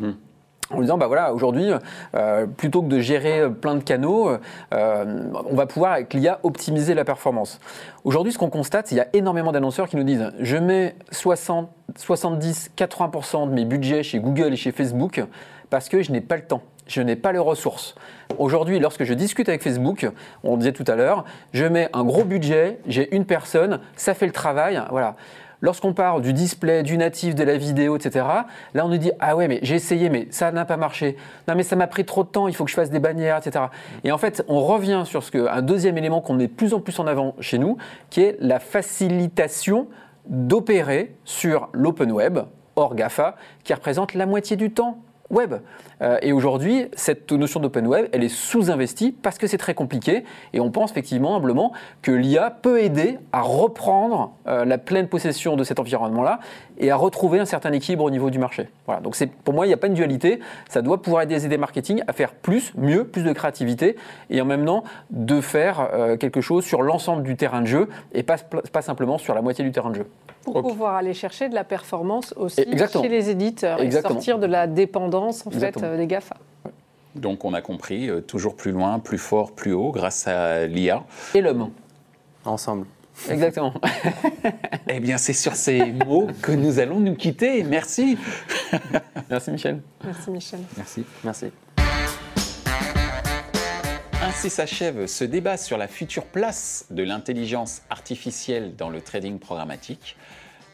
En 0.72 0.82
disant, 0.82 0.98
bah 0.98 1.08
voilà, 1.08 1.34
aujourd'hui, 1.34 1.70
euh, 2.16 2.48
plutôt 2.48 2.82
que 2.82 2.88
de 2.88 3.00
gérer 3.00 3.50
plein 3.52 3.76
de 3.76 3.84
canaux, 3.84 4.30
euh, 4.74 5.32
on 5.50 5.56
va 5.56 5.68
pouvoir, 5.68 5.94
avec 5.94 6.14
l'IA, 6.14 6.40
optimiser 6.42 6.96
la 6.96 7.06
performance. 7.06 7.60
Aujourd'hui, 8.04 8.34
ce 8.34 8.40
qu'on 8.40 8.50
constate, 8.50 8.88
c'est 8.88 8.96
qu'il 8.96 8.98
y 8.98 9.02
a 9.02 9.10
énormément 9.14 9.52
d'annonceurs 9.52 9.88
qui 9.88 9.96
nous 9.96 10.04
disent, 10.04 10.32
je 10.40 10.58
mets 10.58 10.96
60, 11.12 11.70
70, 11.96 12.72
80% 12.76 13.48
de 13.48 13.54
mes 13.54 13.66
budgets 13.66 14.02
chez 14.02 14.20
Google 14.20 14.54
et 14.54 14.56
chez 14.56 14.72
Facebook 14.72 15.24
parce 15.70 15.90
que 15.90 16.02
je 16.02 16.12
n'ai 16.12 16.22
pas 16.22 16.36
le 16.36 16.44
temps. 16.44 16.62
Je 16.88 17.02
n'ai 17.02 17.16
pas 17.16 17.32
les 17.32 17.40
ressources. 17.40 17.96
Aujourd'hui, 18.38 18.80
lorsque 18.80 19.04
je 19.04 19.14
discute 19.14 19.50
avec 19.50 19.64
Facebook, 19.64 20.08
on 20.44 20.56
disait 20.58 20.72
tout 20.72 20.84
à 20.88 20.96
l'heure, 20.96 21.26
je 21.52 21.66
mets 21.66 21.90
un 21.94 22.04
gros 22.04 22.24
budget, 22.24 22.80
j'ai 22.88 23.14
une 23.16 23.26
personne, 23.26 23.80
ça 23.96 24.14
fait 24.14 24.28
le 24.28 24.32
travail, 24.32 24.82
voilà. 24.92 25.16
Lorsqu'on 25.66 25.94
parle 25.94 26.22
du 26.22 26.32
display, 26.32 26.84
du 26.84 26.96
natif, 26.96 27.34
de 27.34 27.44
la 27.44 27.58
vidéo, 27.58 27.98
etc., 27.98 28.24
là 28.76 28.86
on 28.86 28.88
nous 28.88 29.00
dit 29.00 29.12
Ah 29.20 29.36
ouais, 29.36 29.48
mais 29.48 29.58
j'ai 29.64 29.74
essayé, 29.74 30.12
mais 30.12 30.28
ça 30.30 30.52
n'a 30.52 30.64
pas 30.64 30.78
marché. 30.78 31.18
Non, 31.48 31.56
mais 31.56 31.64
ça 31.64 31.76
m'a 31.76 31.88
pris 31.88 32.06
trop 32.06 32.24
de 32.24 32.30
temps, 32.30 32.48
il 32.48 32.56
faut 32.56 32.66
que 32.66 32.70
je 32.70 32.76
fasse 32.76 32.92
des 32.92 33.00
bannières, 33.00 33.38
etc. 33.38 33.66
Et 34.04 34.12
en 34.12 34.20
fait, 34.20 34.46
on 34.48 34.64
revient 34.64 35.02
sur 35.06 35.24
ce 35.24 35.32
que, 35.32 35.48
un 35.48 35.64
deuxième 35.64 35.98
élément 35.98 36.22
qu'on 36.22 36.36
met 36.36 36.46
de 36.46 36.54
plus 36.54 36.76
en 36.76 36.82
plus 36.82 37.00
en 37.00 37.08
avant 37.08 37.34
chez 37.40 37.58
nous, 37.58 37.78
qui 38.12 38.22
est 38.22 38.38
la 38.42 38.60
facilitation 38.60 39.88
d'opérer 40.28 41.16
sur 41.24 41.70
l'open 41.74 42.12
web, 42.12 42.42
hors 42.76 42.94
GAFA, 42.94 43.36
qui 43.64 43.74
représente 43.74 44.14
la 44.14 44.28
moitié 44.28 44.58
du 44.58 44.70
temps 44.70 45.00
web. 45.32 45.56
Euh, 46.02 46.18
et 46.22 46.32
aujourd'hui, 46.32 46.88
cette 46.94 47.32
notion 47.32 47.60
d'open 47.60 47.88
web, 47.88 48.08
elle 48.12 48.24
est 48.24 48.30
sous-investie 48.30 49.12
parce 49.12 49.38
que 49.38 49.48
c'est 49.48 49.58
très 49.58 49.74
compliqué. 49.74 50.24
Et 50.54 50.60
on 50.60 50.72
pense 50.72 50.92
effectivement, 50.92 51.36
humblement, 51.36 51.72
que 52.02 52.12
l'IA 52.12 52.52
peut 52.52 52.82
aider 52.82 53.18
à 53.32 53.42
reprendre 53.42 54.34
euh, 54.48 54.66
la 54.66 54.78
pleine 54.78 55.08
possession 55.08 55.56
de 55.56 55.64
cet 55.64 55.80
environnement-là 55.80 56.40
et 56.78 56.92
à 56.92 56.96
retrouver 56.96 57.40
un 57.40 57.46
certain 57.46 57.72
équilibre 57.72 58.04
au 58.04 58.10
niveau 58.10 58.30
du 58.30 58.40
marché. 58.40 58.68
Voilà. 58.86 59.02
Donc 59.02 59.16
c'est, 59.16 59.28
pour 59.28 59.54
moi, 59.54 59.66
il 59.66 59.70
n'y 59.70 59.74
a 59.74 59.78
pas 59.78 59.88
une 59.88 59.94
dualité. 59.94 60.40
Ça 60.70 60.82
doit 60.82 61.02
pouvoir 61.02 61.24
aider 61.24 61.36
les 61.36 61.46
aider 61.46 61.58
marketing 61.58 62.02
à 62.08 62.14
faire 62.14 62.34
plus, 62.34 62.74
mieux, 62.76 63.06
plus 63.06 63.24
de 63.24 63.32
créativité 63.34 63.96
et 64.30 64.42
en 64.42 64.46
même 64.46 64.66
temps 64.66 64.84
de 65.10 65.42
faire 65.42 65.90
euh, 65.94 66.18
quelque 66.18 66.42
chose 66.42 66.66
sur 66.66 66.82
l'ensemble 66.82 67.24
du 67.24 67.36
terrain 67.36 67.62
de 67.62 67.68
jeu 67.68 67.90
et 68.14 68.24
pas, 68.24 68.38
pas 68.38 68.82
simplement 68.82 69.18
sur 69.18 69.34
la 69.34 69.42
moitié 69.42 69.64
du 69.64 69.72
terrain 69.72 69.90
de 69.90 69.96
jeu. 69.96 70.08
Pour 70.44 70.62
pouvoir 70.62 70.96
aller 70.96 71.14
chercher 71.14 71.50
de 71.50 71.56
la 71.56 71.64
performance 71.64 72.34
aussi 72.38 72.62
Exactement. 72.62 73.04
chez 73.04 73.10
les 73.10 73.30
éditeurs 73.32 73.82
Exactement. 73.82 74.12
et 74.12 74.14
sortir 74.14 74.40
de 74.40 74.46
la 74.46 74.68
dépendance 74.68 75.48
en 75.48 75.50
fait 75.50 75.58
Exactement. 75.58 75.85
euh, 75.85 75.85
des 75.98 76.08
GAFA. 76.08 76.38
Donc 77.16 77.46
on 77.46 77.54
a 77.54 77.62
compris, 77.62 78.10
euh, 78.10 78.22
toujours 78.22 78.56
plus 78.56 78.72
loin, 78.72 79.00
plus 79.00 79.18
fort, 79.18 79.54
plus 79.54 79.74
haut, 79.74 79.92
grâce 79.92 80.28
à 80.28 80.66
l'IA. 80.66 81.04
Et 81.34 81.42
l'homme. 81.42 81.72
Ensemble. 82.44 82.86
Exactement. 83.30 83.74
Eh 84.88 85.00
bien, 85.00 85.18
c'est 85.18 85.34
sur 85.34 85.56
ces 85.56 85.92
mots 85.92 86.28
que 86.42 86.52
nous 86.52 86.80
allons 86.80 87.00
nous 87.00 87.16
quitter. 87.16 87.64
Merci. 87.64 88.18
Merci 89.30 89.52
Michel. 89.52 89.82
Merci 90.04 90.32
Michel. 90.32 90.60
Merci. 90.78 91.04
Merci. 91.24 91.46
Ainsi 94.22 94.50
s'achève 94.50 95.08
ce 95.08 95.24
débat 95.24 95.58
sur 95.58 95.78
la 95.78 95.88
future 95.88 96.26
place 96.26 96.86
de 96.92 97.04
l'intelligence 97.04 97.82
artificielle 97.90 98.76
dans 98.76 98.90
le 98.90 99.02
trading 99.02 99.40
programmatique. 99.40 100.18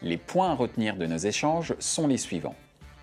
Les 0.02 0.18
points 0.18 0.50
à 0.50 0.54
retenir 0.54 0.96
de 0.96 1.06
nos 1.06 1.16
échanges 1.16 1.74
sont 1.78 2.06
les 2.06 2.18
suivants. 2.18 2.54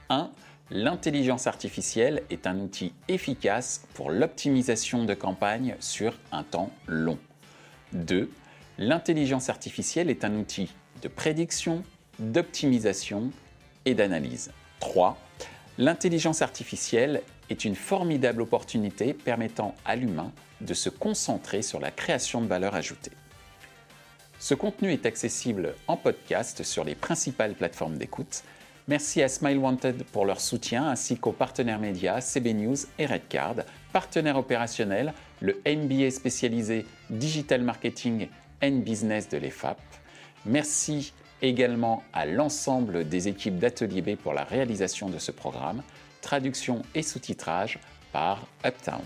1. 0.09 0.29
L'intelligence 0.71 1.47
artificielle 1.47 2.21
est 2.29 2.45
un 2.45 2.59
outil 2.59 2.93
efficace 3.07 3.81
pour 3.95 4.11
l'optimisation 4.11 5.03
de 5.03 5.15
campagnes 5.15 5.75
sur 5.79 6.13
un 6.31 6.43
temps 6.43 6.69
long. 6.85 7.17
2. 7.93 8.29
L'intelligence 8.77 9.49
artificielle 9.49 10.11
est 10.11 10.23
un 10.23 10.35
outil 10.35 10.71
de 11.01 11.07
prédiction, 11.07 11.83
d'optimisation 12.19 13.31
et 13.85 13.95
d'analyse. 13.95 14.51
3. 14.79 15.17
L'intelligence 15.79 16.43
artificielle 16.43 17.23
est 17.49 17.65
une 17.65 17.75
formidable 17.75 18.43
opportunité 18.43 19.15
permettant 19.15 19.73
à 19.85 19.95
l'humain 19.95 20.31
de 20.61 20.75
se 20.75 20.89
concentrer 20.89 21.63
sur 21.63 21.79
la 21.79 21.89
création 21.89 22.41
de 22.41 22.47
valeur 22.47 22.75
ajoutée. 22.75 23.11
Ce 24.37 24.53
contenu 24.53 24.93
est 24.93 25.07
accessible 25.07 25.73
en 25.87 25.97
podcast 25.97 26.63
sur 26.63 26.83
les 26.83 26.95
principales 26.95 27.55
plateformes 27.55 27.97
d'écoute. 27.97 28.43
Merci 28.89 29.21
à 29.21 29.27
Smile 29.27 29.59
Wanted 29.59 30.03
pour 30.05 30.25
leur 30.25 30.41
soutien 30.41 30.87
ainsi 30.89 31.15
qu'aux 31.15 31.31
partenaires 31.31 31.77
médias 31.77 32.21
CB 32.21 32.55
News 32.55 32.75
et 32.97 33.05
Redcard, 33.05 33.57
partenaires 33.93 34.37
opérationnels, 34.37 35.13
le 35.41 35.61
MBA 35.63 36.09
spécialisé 36.09 36.87
Digital 37.11 37.61
Marketing 37.61 38.29
and 38.63 38.79
Business 38.79 39.29
de 39.29 39.37
l'EFAP. 39.37 39.77
Merci 40.47 41.13
également 41.43 42.01
à 42.13 42.25
l'ensemble 42.25 43.07
des 43.07 43.27
équipes 43.27 43.59
d'Atelier 43.59 44.01
B 44.01 44.15
pour 44.15 44.33
la 44.33 44.43
réalisation 44.43 45.07
de 45.07 45.19
ce 45.19 45.31
programme, 45.31 45.83
traduction 46.21 46.81
et 46.95 47.03
sous-titrage 47.03 47.77
par 48.11 48.47
Uptown. 48.65 49.03